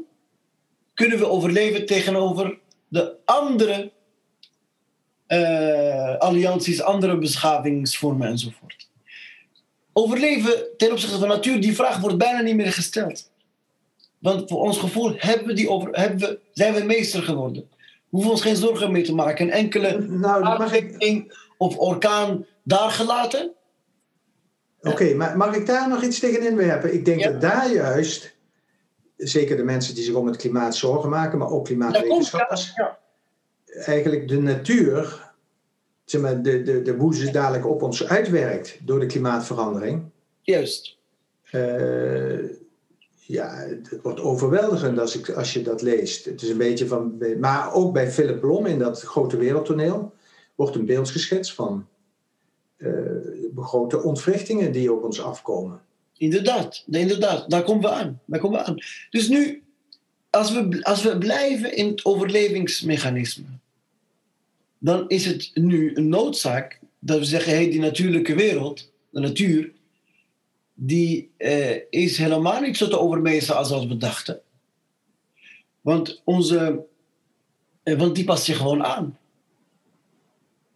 [0.93, 3.91] kunnen we overleven tegenover de andere
[5.27, 8.89] uh, allianties, andere beschavingsvormen enzovoort.
[9.93, 13.31] Overleven ten opzichte van natuur, die vraag wordt bijna niet meer gesteld.
[14.19, 17.69] Want voor ons gevoel hebben we die over, hebben we, zijn we meester geworden.
[17.71, 19.45] We hoeven ons geen zorgen mee te maken.
[19.45, 21.27] Een enkele nou,
[21.57, 23.51] of orkaan daar gelaten
[24.91, 26.93] Oké, maar mag ik daar nog iets tegen inwerpen?
[26.93, 28.35] Ik denk dat daar juist,
[29.17, 32.97] zeker de mensen die zich om het klimaat zorgen maken, maar ook klimaatwetenschappers, ja.
[33.65, 35.31] eigenlijk de natuur,
[36.05, 40.03] zeg maar, de, de, de boeze dadelijk op ons uitwerkt door de klimaatverandering.
[40.41, 40.97] Juist.
[41.51, 42.39] Uh,
[43.27, 46.25] ja, het wordt overweldigend als, ik, als je dat leest.
[46.25, 47.23] Het is een beetje van.
[47.39, 50.13] Maar ook bij Philip Blom in dat grote wereldtoneel
[50.55, 51.87] wordt een beeld geschetst van
[52.77, 55.81] uh, grote ontwrichtingen die op ons afkomen.
[56.17, 58.21] Inderdaad, inderdaad, daar komen we aan.
[58.25, 58.77] Daar komen we aan.
[59.09, 59.63] Dus nu,
[60.29, 63.45] als we, als we blijven in het overlevingsmechanisme,
[64.77, 69.71] dan is het nu een noodzaak dat we zeggen: hey, die natuurlijke wereld, de natuur,
[70.73, 74.41] die uh, is helemaal niet zo te overmeesteren als we dachten.
[75.81, 76.85] Want, onze,
[77.83, 79.17] uh, want die past zich gewoon aan.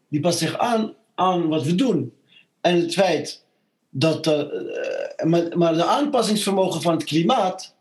[0.08, 2.13] Die past zich aan aan wat we doen.
[2.62, 3.43] En het feit
[3.89, 4.28] dat.
[4.28, 7.76] Uh, maar, de aanpassingsvermogen van het klimaat.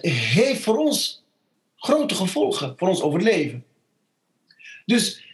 [0.00, 1.24] heeft voor ons
[1.76, 3.64] grote gevolgen voor ons overleven.
[4.86, 5.24] Dus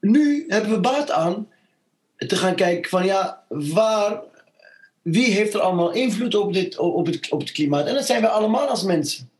[0.00, 1.48] nu hebben we baat aan
[2.16, 4.22] te gaan kijken van ja, waar,
[5.02, 7.86] wie heeft er allemaal invloed op, dit, op, het, op het klimaat?
[7.86, 9.30] En dat zijn wij allemaal als mensen.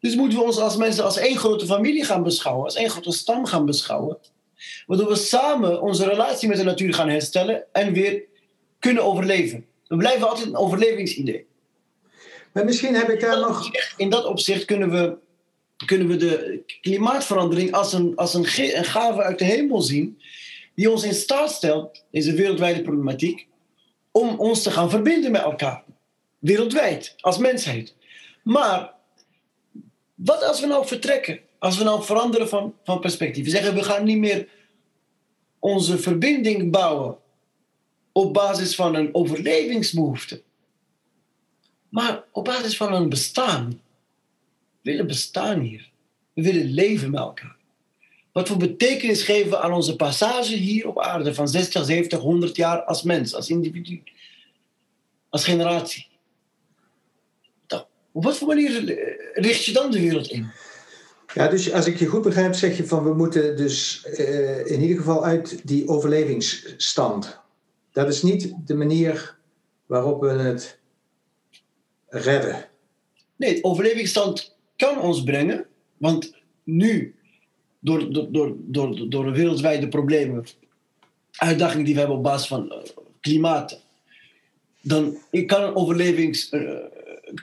[0.00, 3.12] Dus moeten we ons als mensen als één grote familie gaan beschouwen, als één grote
[3.12, 4.18] stam gaan beschouwen.
[4.86, 8.22] Waardoor we samen onze relatie met de natuur gaan herstellen en weer
[8.78, 9.66] kunnen overleven.
[9.86, 11.46] We blijven altijd een overlevingsidee.
[12.52, 13.70] Maar misschien heb ik daar nog.
[13.96, 15.16] In dat opzicht kunnen we,
[15.86, 20.20] kunnen we de klimaatverandering als, een, als een, een gave uit de hemel zien.
[20.74, 23.46] die ons in staat stelt, deze wereldwijde problematiek,
[24.10, 25.84] om ons te gaan verbinden met elkaar.
[26.38, 27.94] Wereldwijd, als mensheid.
[28.42, 28.92] Maar
[30.14, 31.40] wat als we nou vertrekken?
[31.60, 33.44] Als we nou veranderen van, van perspectief.
[33.44, 34.48] We zeggen we gaan niet meer
[35.58, 37.16] onze verbinding bouwen
[38.12, 40.42] op basis van een overlevingsbehoefte.
[41.88, 43.68] Maar op basis van een bestaan.
[44.80, 45.90] We willen bestaan hier.
[46.32, 47.56] We willen leven met elkaar.
[48.32, 52.56] Wat voor betekenis geven we aan onze passage hier op aarde van 60, 70, 100
[52.56, 54.02] jaar als mens, als individu,
[55.28, 56.08] als generatie?
[58.12, 58.84] Op wat voor manier
[59.34, 60.50] richt je dan de wereld in?
[61.34, 64.80] Ja, dus als ik je goed begrijp, zeg je van we moeten dus uh, in
[64.80, 67.40] ieder geval uit die overlevingsstand.
[67.92, 69.36] Dat is niet de manier
[69.86, 70.78] waarop we het
[72.06, 72.68] redden.
[73.36, 75.66] Nee, overlevingsstand kan ons brengen,
[75.96, 77.14] want nu,
[77.78, 80.44] door, door, door, door, door de wereldwijde problemen,
[81.30, 82.78] uitdagingen die we hebben op basis van uh,
[83.20, 83.84] klimaat,
[84.82, 86.52] dan kan een overlevings.
[86.52, 86.78] Uh,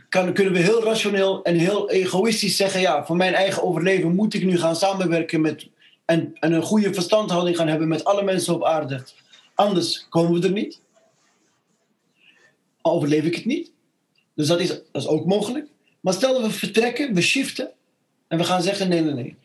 [0.10, 4.34] kan, kunnen we heel rationeel en heel egoïstisch zeggen: ja, voor mijn eigen overleven moet
[4.34, 5.67] ik nu gaan samenwerken met.
[6.06, 9.04] En, en een goede verstandhouding gaan hebben met alle mensen op aarde.
[9.56, 10.80] Anders komen we er niet.
[12.82, 13.71] Overleef ik het niet.
[14.36, 15.67] Dus dat is, dat is ook mogelijk.
[16.00, 17.71] Maar stel dat we vertrekken, we shiften.
[18.28, 19.36] En we gaan zeggen: nee, nee, nee.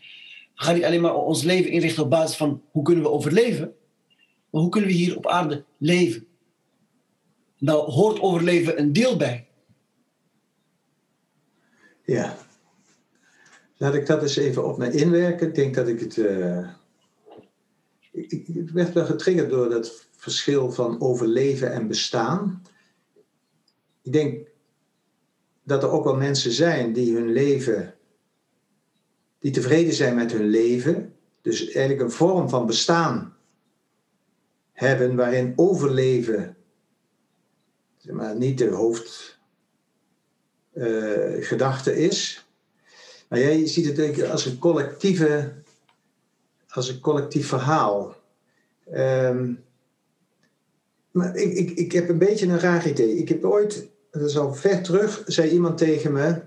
[0.56, 3.74] We gaan niet alleen maar ons leven inrichten op basis van hoe kunnen we overleven.
[4.50, 6.26] Maar hoe kunnen we hier op aarde leven?
[7.58, 9.46] Nou hoort overleven een deel bij.
[12.12, 12.36] Ja.
[13.76, 15.48] Laat ik dat eens even op me inwerken.
[15.48, 16.16] Ik denk dat ik het.
[18.10, 22.62] Ik, ik, werd wel getriggerd door dat verschil van overleven en bestaan.
[24.02, 24.48] Ik denk
[25.62, 27.94] dat er ook wel mensen zijn die hun leven.
[29.38, 31.14] die tevreden zijn met hun leven.
[31.42, 33.36] Dus eigenlijk een vorm van bestaan
[34.72, 36.56] hebben waarin overleven
[37.96, 39.31] zeg maar, niet de hoofd
[40.74, 42.46] uh, gedachte is.
[43.28, 45.52] Maar jij ziet het denk ik als een collectieve,
[46.68, 48.16] als een collectief verhaal.
[48.94, 49.64] Um,
[51.10, 53.16] maar ik, ik, ik heb een beetje een raar idee.
[53.16, 56.42] Ik heb ooit, dat is al ver terug, zei iemand tegen me.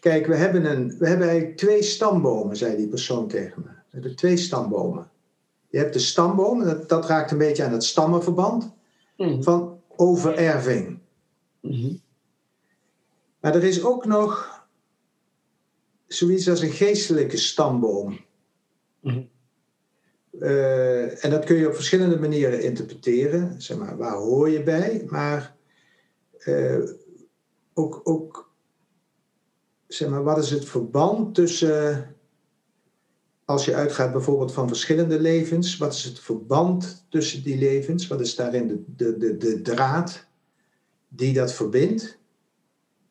[0.00, 3.68] Kijk, we hebben, een, we hebben eigenlijk twee stambomen, zei die persoon tegen me.
[3.68, 5.10] We hebben twee stambomen.
[5.68, 8.72] Je hebt de stamboom, dat, dat raakt een beetje aan het stammenverband,
[9.16, 9.42] mm.
[9.42, 10.98] van overerving.
[11.60, 12.00] Mm
[13.40, 14.58] maar er is ook nog
[16.06, 18.20] zoiets als een geestelijke stamboom.
[19.00, 19.22] Mhm.
[20.38, 23.62] Eh, en dat kun je op verschillende manieren interpreteren.
[23.62, 25.04] Zeg maar, waar hoor je bij?
[25.08, 25.56] Maar
[26.46, 26.88] uh,
[27.74, 28.52] ook, ook
[29.86, 32.14] zeg maar, wat is het verband tussen,
[33.44, 38.06] als je uitgaat bijvoorbeeld van verschillende levens, wat is het verband tussen die levens?
[38.06, 40.26] Wat is daarin de, de, de, de draad
[41.08, 42.19] die dat verbindt?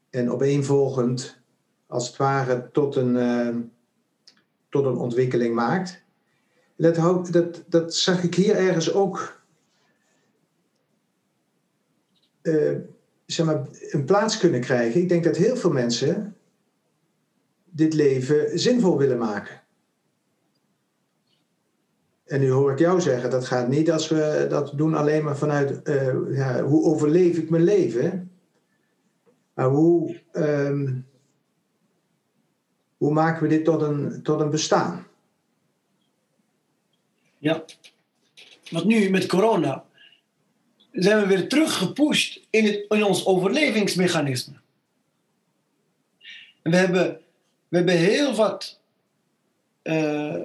[0.10, 1.42] En opeenvolgend
[1.88, 3.56] als het ware tot een, uh,
[4.70, 6.04] tot een ontwikkeling maakt.
[6.76, 9.42] Dat, dat, dat zag ik hier ergens ook
[12.42, 12.78] uh,
[13.26, 15.02] zeg maar, een plaats kunnen krijgen.
[15.02, 16.36] Ik denk dat heel veel mensen
[17.66, 19.62] dit leven zinvol willen maken.
[22.26, 25.38] En nu hoor ik jou zeggen, dat gaat niet als we dat doen alleen maar
[25.38, 28.29] vanuit uh, ja, hoe overleef ik mijn leven.
[29.60, 31.00] Maar hoe, ehm,
[32.98, 35.08] hoe maken we dit tot een, tot een bestaan?
[37.38, 37.64] Ja,
[38.70, 39.86] want nu met corona
[40.92, 44.54] zijn we weer teruggepusht in, het, in ons overlevingsmechanisme.
[46.62, 47.20] En we hebben,
[47.68, 48.80] we hebben heel wat
[49.84, 50.36] uh,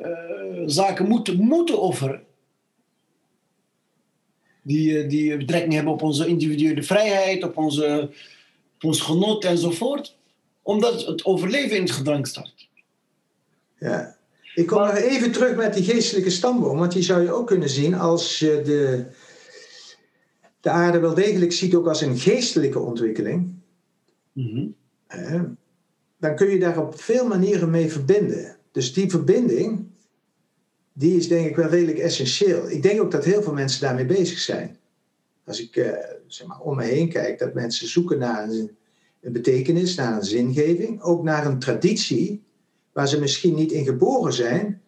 [0.67, 2.25] zaken moeten, moeten offeren.
[4.63, 8.11] Die, eh, die betrekking hebben op onze individuele vrijheid, op onze
[8.85, 10.17] ons genot enzovoort,
[10.63, 12.69] omdat het overleven in het gedrang staat.
[13.79, 14.17] Ja,
[14.55, 17.69] ik kom nog even terug met die geestelijke stamboom, want die zou je ook kunnen
[17.69, 19.07] zien als je de,
[20.61, 23.53] de aarde wel degelijk ziet ook als een geestelijke ontwikkeling.
[24.33, 24.67] Mhm.
[26.19, 28.57] dan kun je daar op veel manieren mee verbinden.
[28.73, 29.87] Dus die verbinding,
[30.93, 32.71] die is denk ik wel redelijk essentieel.
[32.71, 34.79] Ik denk ook dat heel veel mensen daarmee bezig zijn.
[35.47, 35.93] Als ik uh,
[36.27, 38.77] zeg maar, om me heen kijk, dat mensen zoeken naar een,
[39.21, 42.43] betekenis, naar een zingeving, ook naar een traditie
[42.93, 44.83] waar ze misschien niet in geboren zijn,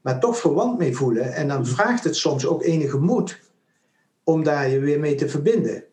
[0.00, 1.34] maar toch verwant mee voelen.
[1.34, 3.40] En dan vraagt het soms ook enige moed
[4.24, 5.84] om daar je weer mee te verbinden.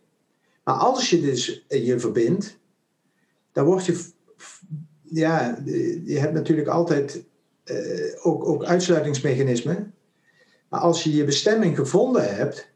[0.63, 2.59] Maar als je dus je verbindt,
[3.51, 4.05] dan word je,
[5.01, 5.61] ja,
[6.05, 7.23] je hebt natuurlijk altijd
[7.65, 9.93] uh, ook, ook uitsluitingsmechanismen.
[10.69, 12.73] Maar als je je bestemming gevonden hebt,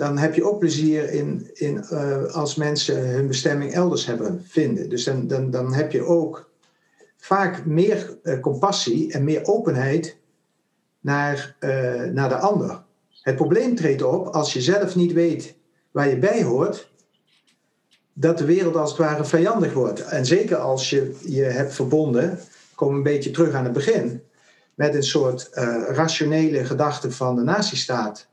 [0.00, 4.88] dan heb je ook plezier in, in uh, als mensen hun bestemming elders hebben vinden.
[4.88, 6.50] Dus dan, dan, dan heb je ook
[7.16, 10.16] vaak meer uh, compassie en meer openheid
[11.00, 12.82] naar, uh, naar de ander.
[13.22, 15.54] Het probleem treedt op als je zelf niet weet
[15.90, 16.92] waar je bij hoort,
[18.12, 20.00] dat de wereld als het ware vijandig wordt.
[20.00, 22.38] En zeker als je je hebt verbonden,
[22.74, 24.22] kom een beetje terug aan het begin,
[24.74, 25.48] met een soort
[25.88, 28.29] rationele gedachte van de nazistaat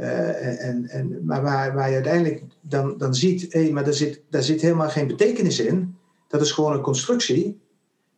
[0.00, 3.94] uh, en, en, maar waar, waar je uiteindelijk dan, dan ziet, hé, hey, maar daar
[3.94, 5.96] zit, daar zit helemaal geen betekenis in.
[6.28, 7.60] Dat is gewoon een constructie.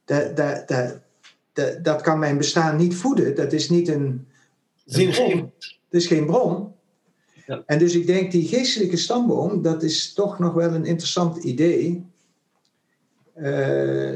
[0.05, 1.01] Dat, dat, dat,
[1.53, 3.35] dat, dat kan mijn bestaan niet voeden.
[3.35, 4.27] Dat is niet een,
[4.87, 5.53] een bron.
[5.59, 6.73] Het is geen bron.
[7.47, 7.63] Ja.
[7.67, 12.07] En dus ik denk, die geestelijke stamboom, dat is toch nog wel een interessant idee.
[13.37, 14.11] Uh,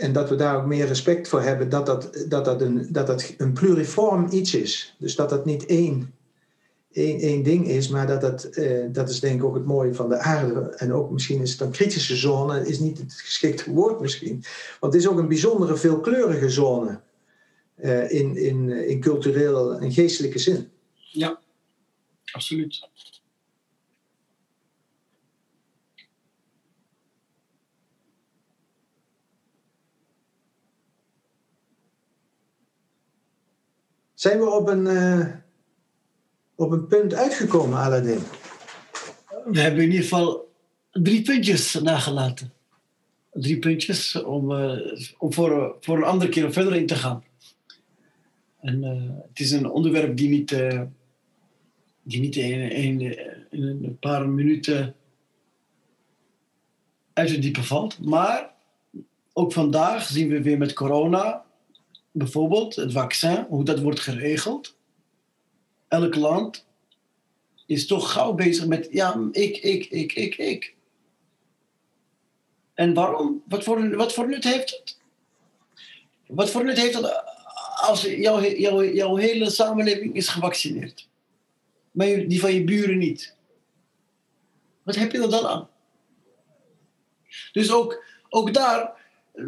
[0.00, 3.06] en dat we daar ook meer respect voor hebben, dat dat, dat, dat, een, dat
[3.06, 4.96] dat een pluriform iets is.
[4.98, 6.14] Dus dat dat niet één
[6.92, 9.94] één, één ding is, maar dat, dat, uh, dat is denk ik ook het mooie
[9.94, 10.60] van de aarde.
[10.60, 14.44] En ook misschien is het een kritische zone, is niet het geschikte woord misschien.
[14.80, 17.00] Want het is ook een bijzondere veelkleurige zone
[17.76, 20.70] uh, in, in, in cultureel en geestelijke zin.
[20.94, 21.40] Ja,
[22.32, 22.88] absoluut.
[34.14, 34.86] Zijn we op een...
[34.86, 35.26] Uh,
[36.58, 38.20] op een punt uitgekomen, Aladdin?
[39.44, 40.52] We hebben in ieder geval
[40.90, 42.52] drie puntjes nagelaten.
[43.32, 47.24] Drie puntjes om, uh, om voor, voor een andere keer verder in te gaan.
[48.60, 50.82] En uh, het is een onderwerp die niet, uh,
[52.02, 53.00] die niet in, in,
[53.50, 54.94] in, een paar minuten
[57.12, 58.04] uit het diepe valt.
[58.04, 58.50] Maar
[59.32, 61.44] ook vandaag zien we weer met corona,
[62.10, 64.76] bijvoorbeeld het vaccin, hoe dat wordt geregeld
[65.88, 66.66] elk land
[67.66, 70.74] is toch gauw bezig met, ja, ik, ik, ik, ik, ik.
[72.74, 73.42] En waarom?
[73.48, 74.98] Wat voor, wat voor nut heeft het?
[76.26, 77.22] Wat voor nut heeft het
[77.76, 81.08] als jouw, jouw, jouw hele samenleving is gevaccineerd?
[81.90, 83.36] Maar die van je buren niet.
[84.82, 85.68] Wat heb je er dan aan?
[87.52, 88.92] Dus ook, ook daar,
[89.32, 89.44] eh,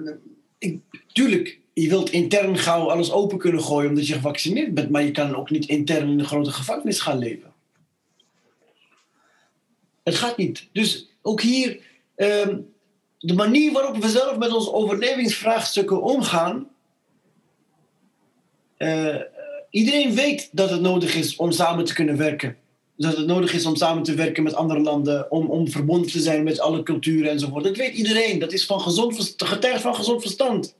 [0.58, 5.02] ik, tuurlijk, je wilt intern gauw alles open kunnen gooien omdat je gevaccineerd bent, maar
[5.02, 7.52] je kan ook niet intern in een grote gevangenis gaan leven.
[10.02, 10.68] Het gaat niet.
[10.72, 11.80] Dus ook hier,
[12.14, 12.56] ehm,
[13.18, 16.68] de manier waarop we zelf met onze overlevingsvraagstukken omgaan.
[18.78, 19.16] Uh,
[19.70, 22.56] iedereen weet dat het nodig is om samen te kunnen werken.
[22.96, 26.20] Dat het nodig is om samen te werken met andere landen, om, om verbonden te
[26.20, 27.64] zijn met alle culturen enzovoort.
[27.64, 28.38] Dat weet iedereen.
[28.38, 30.74] Dat is van gezond, getuigd van gezond verstand.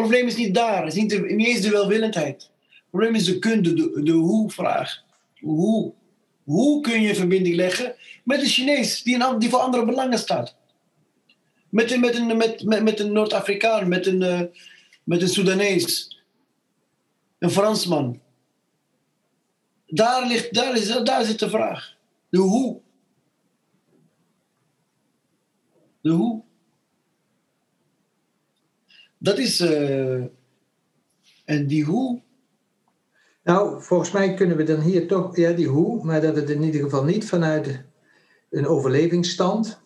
[0.00, 0.84] Probleem is niet daar.
[0.84, 2.50] Het is niet, niet eens de welwillendheid.
[2.68, 5.02] Het probleem is de kunde, de, hoe-vraag.
[5.40, 5.92] Hoe?
[6.44, 7.94] Hoe kun je verbinding leggen
[8.24, 10.56] met een Chinees die, een, die voor andere belangen staat?
[11.68, 12.36] Met een, met een,
[12.84, 14.40] met, een Noord-Afrikaan, met een, uh,
[15.04, 16.18] met een Soedanees,
[17.38, 18.20] een Fransman.
[19.86, 21.96] Daar, ligt, daar, is, daar zit de vraag.
[22.28, 22.80] De hoe.
[26.00, 26.42] De hoe.
[29.22, 29.60] Dat is.
[29.60, 30.24] Uh,
[31.44, 32.22] en die hoe.
[33.42, 35.36] Nou, volgens mij kunnen we dan hier toch.
[35.36, 37.82] Ja, die hoe, maar dat het in ieder geval niet vanuit
[38.50, 39.80] een overlevingsstand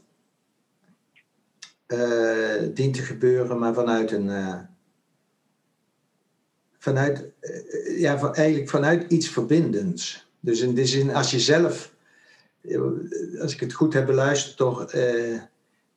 [1.88, 4.26] uh, dient te gebeuren, maar vanuit een.
[4.26, 4.58] Uh,
[6.78, 7.32] vanuit,
[7.96, 10.28] ja, eigenlijk vanuit iets verbindends.
[10.40, 11.94] Dus in die zin, als je zelf,
[13.40, 14.92] als ik het goed heb beluisterd, toch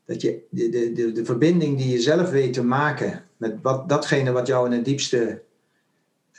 [0.07, 3.89] dat je de, de, de, de verbinding die je zelf weet te maken met wat,
[3.89, 5.43] datgene wat jou in het diepste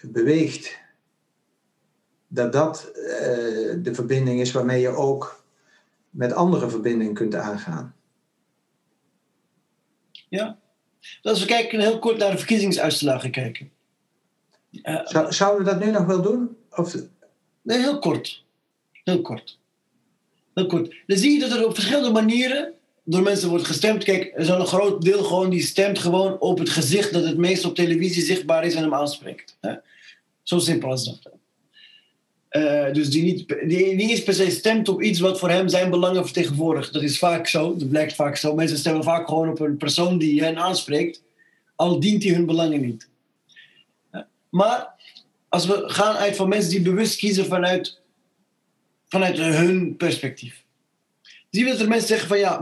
[0.02, 0.78] beweegt,
[2.28, 3.04] dat dat uh,
[3.82, 5.44] de verbinding is waarmee je ook
[6.10, 7.94] met andere verbindingen kunt aangaan.
[10.28, 10.58] Ja.
[11.22, 13.70] Als we kijken heel kort naar de verkiezingsuitslagen kijken.
[14.72, 16.56] Uh, Zou, zouden we dat nu nog wel doen?
[16.70, 16.94] Of...
[17.62, 18.44] Nee, heel kort.
[19.04, 19.58] Heel kort.
[20.54, 20.94] Heel kort.
[21.06, 22.74] Dan zie je dat er op verschillende manieren
[23.11, 24.04] door mensen wordt gestemd.
[24.04, 27.36] Kijk, er is een groot deel gewoon die stemt gewoon op het gezicht dat het
[27.36, 29.56] meest op televisie zichtbaar is en hem aanspreekt.
[29.61, 29.74] Hè?
[30.42, 31.32] Zo simpel als dat.
[32.50, 35.90] Uh, dus die niet, die niet per se stemt op iets wat voor hem zijn
[35.90, 36.92] belangen vertegenwoordigt.
[36.92, 38.54] Dat is vaak zo, dat blijkt vaak zo.
[38.54, 41.22] Mensen stemmen vaak gewoon op een persoon die hen aanspreekt,
[41.76, 43.09] al dient hij hun belangen niet.
[44.48, 44.94] Maar
[45.48, 48.00] als we gaan uit van mensen die bewust kiezen vanuit,
[49.09, 50.66] vanuit hun perspectief
[51.51, 52.61] dat er mensen zeggen van ja,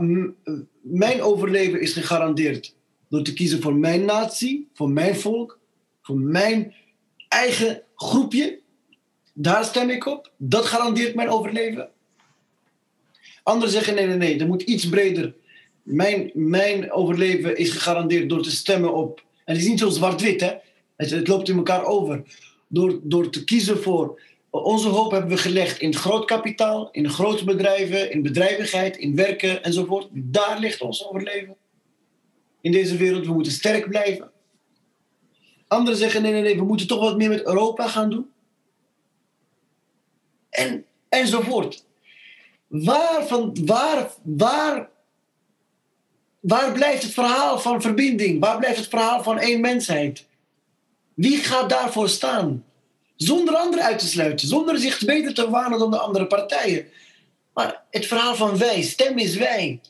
[0.81, 2.75] mijn overleven is gegarandeerd
[3.09, 5.59] door te kiezen voor mijn natie, voor mijn volk,
[6.01, 6.73] voor mijn
[7.27, 8.59] eigen groepje.
[9.33, 10.31] Daar stem ik op.
[10.37, 11.89] Dat garandeert mijn overleven.
[13.43, 15.35] Anderen zeggen nee, nee, nee, er moet iets breder.
[15.83, 19.25] Mijn, mijn overleven is gegarandeerd door te stemmen op.
[19.45, 20.53] En het is niet zo zwart-wit, hè?
[20.95, 22.23] Het, het loopt in elkaar over.
[22.67, 24.21] Door, door te kiezen voor.
[24.63, 29.63] Onze hoop hebben we gelegd in groot kapitaal, in grote bedrijven, in bedrijvigheid, in werken
[29.63, 30.07] enzovoort.
[30.11, 31.55] Daar ligt ons overleven.
[32.61, 34.31] In deze wereld, we moeten sterk blijven.
[35.67, 38.31] Anderen zeggen nee, nee, nee, we moeten toch wat meer met Europa gaan doen.
[40.49, 41.85] En, enzovoort.
[42.67, 44.89] Waar, van, waar, waar,
[46.39, 48.39] waar blijft het verhaal van verbinding?
[48.39, 50.25] Waar blijft het verhaal van één mensheid?
[51.13, 52.65] Wie gaat daarvoor staan?
[53.17, 56.87] Zonder anderen uit te sluiten, zonder zich beter te wanen dan de andere partijen.
[57.53, 59.81] Maar het verhaal van wij, stem is wij.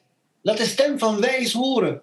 [0.42, 2.02] Laat de stem van wij eens horen.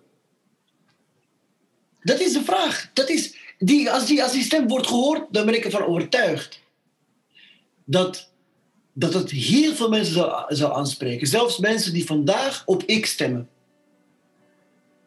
[2.03, 2.91] Dat is de vraag.
[2.93, 6.63] Dat is, die, als, die, als die stem wordt gehoord, dan ben ik ervan overtuigd
[7.85, 8.31] dat,
[8.93, 10.15] dat het heel veel mensen
[10.49, 11.27] zal, aanspreken.
[11.27, 13.49] Zelfs mensen die vandaag op ik stemmen.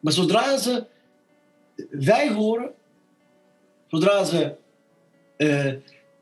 [0.00, 0.86] Maar zodra ze
[1.90, 2.70] wij horen,
[3.86, 4.54] zodra ze
[5.36, 5.72] uh,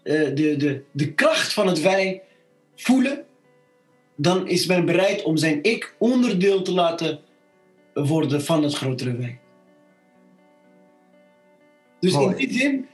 [0.07, 2.23] uh, de, de, de kracht van het wij
[2.77, 3.25] voelen,
[4.17, 7.21] dan is men bereid om zijn ik onderdeel te laten
[7.95, 9.39] worden van het grotere wij.
[12.01, 12.87] Dus in die zin.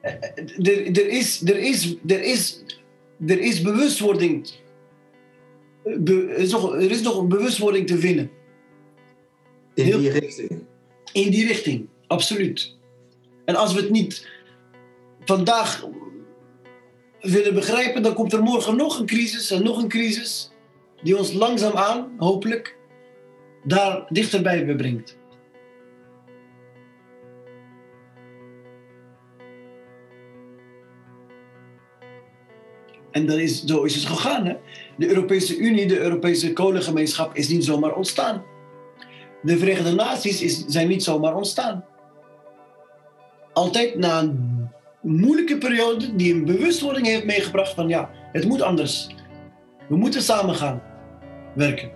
[0.00, 2.64] Er, er, is, er, is, er, is,
[3.26, 4.50] er is bewustwording.
[5.84, 8.30] er, is nog, er is nog een bewustwording te vinden.
[9.74, 10.64] In die richting.
[11.12, 12.76] In die richting, absoluut.
[13.44, 14.28] En als we het niet
[15.28, 15.86] vandaag
[17.20, 20.50] willen begrijpen, dan komt er morgen nog een crisis en nog een crisis.
[21.02, 22.76] Die ons langzaamaan, hopelijk,
[23.64, 25.16] daar dichterbij brengt.
[33.10, 34.46] En dat is, zo is het gegaan.
[34.46, 34.56] Hè?
[34.96, 38.44] De Europese Unie, de Europese kolengemeenschap is niet zomaar ontstaan.
[39.42, 41.84] De Verenigde Naties is, zijn niet zomaar ontstaan.
[43.52, 44.47] Altijd na een
[45.02, 49.08] moeilijke periode die een bewustwording heeft meegebracht van ja, het moet anders.
[49.88, 50.82] We moeten samen gaan
[51.54, 51.90] werken.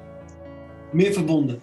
[0.92, 1.62] Meer verbonden.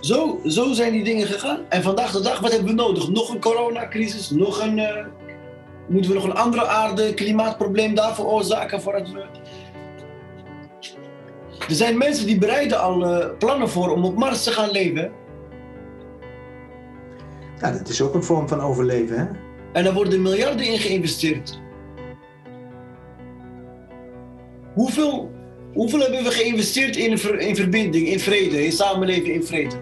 [0.00, 1.60] Zo, zo zijn die dingen gegaan.
[1.68, 3.08] En vandaag de dag, wat hebben we nodig?
[3.08, 5.06] Nog een coronacrisis, nog een uh,
[5.88, 9.24] Moeten we nog een andere aarde klimaatprobleem daar veroorzaken voordat we...
[11.68, 15.12] Er zijn mensen die bereiden al uh, plannen voor om op Mars te gaan leven.
[17.60, 19.47] Ja, dat is ook een vorm van overleven, hè?
[19.72, 21.60] En daar worden miljarden in geïnvesteerd.
[24.74, 25.30] Hoeveel,
[25.72, 29.76] hoeveel hebben we geïnvesteerd in, ver, in verbinding, in vrede, in samenleven, in vrede?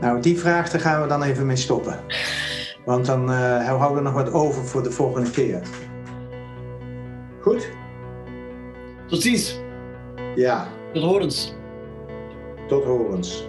[0.00, 2.00] Nou, die vraag daar gaan we dan even mee stoppen.
[2.84, 5.62] Want dan uh, houden we nog wat over voor de volgende keer.
[7.40, 7.70] Goed?
[9.06, 9.60] Tot ziens.
[10.34, 10.68] Ja.
[10.92, 11.54] Tot horens.
[12.68, 13.48] Tot horens.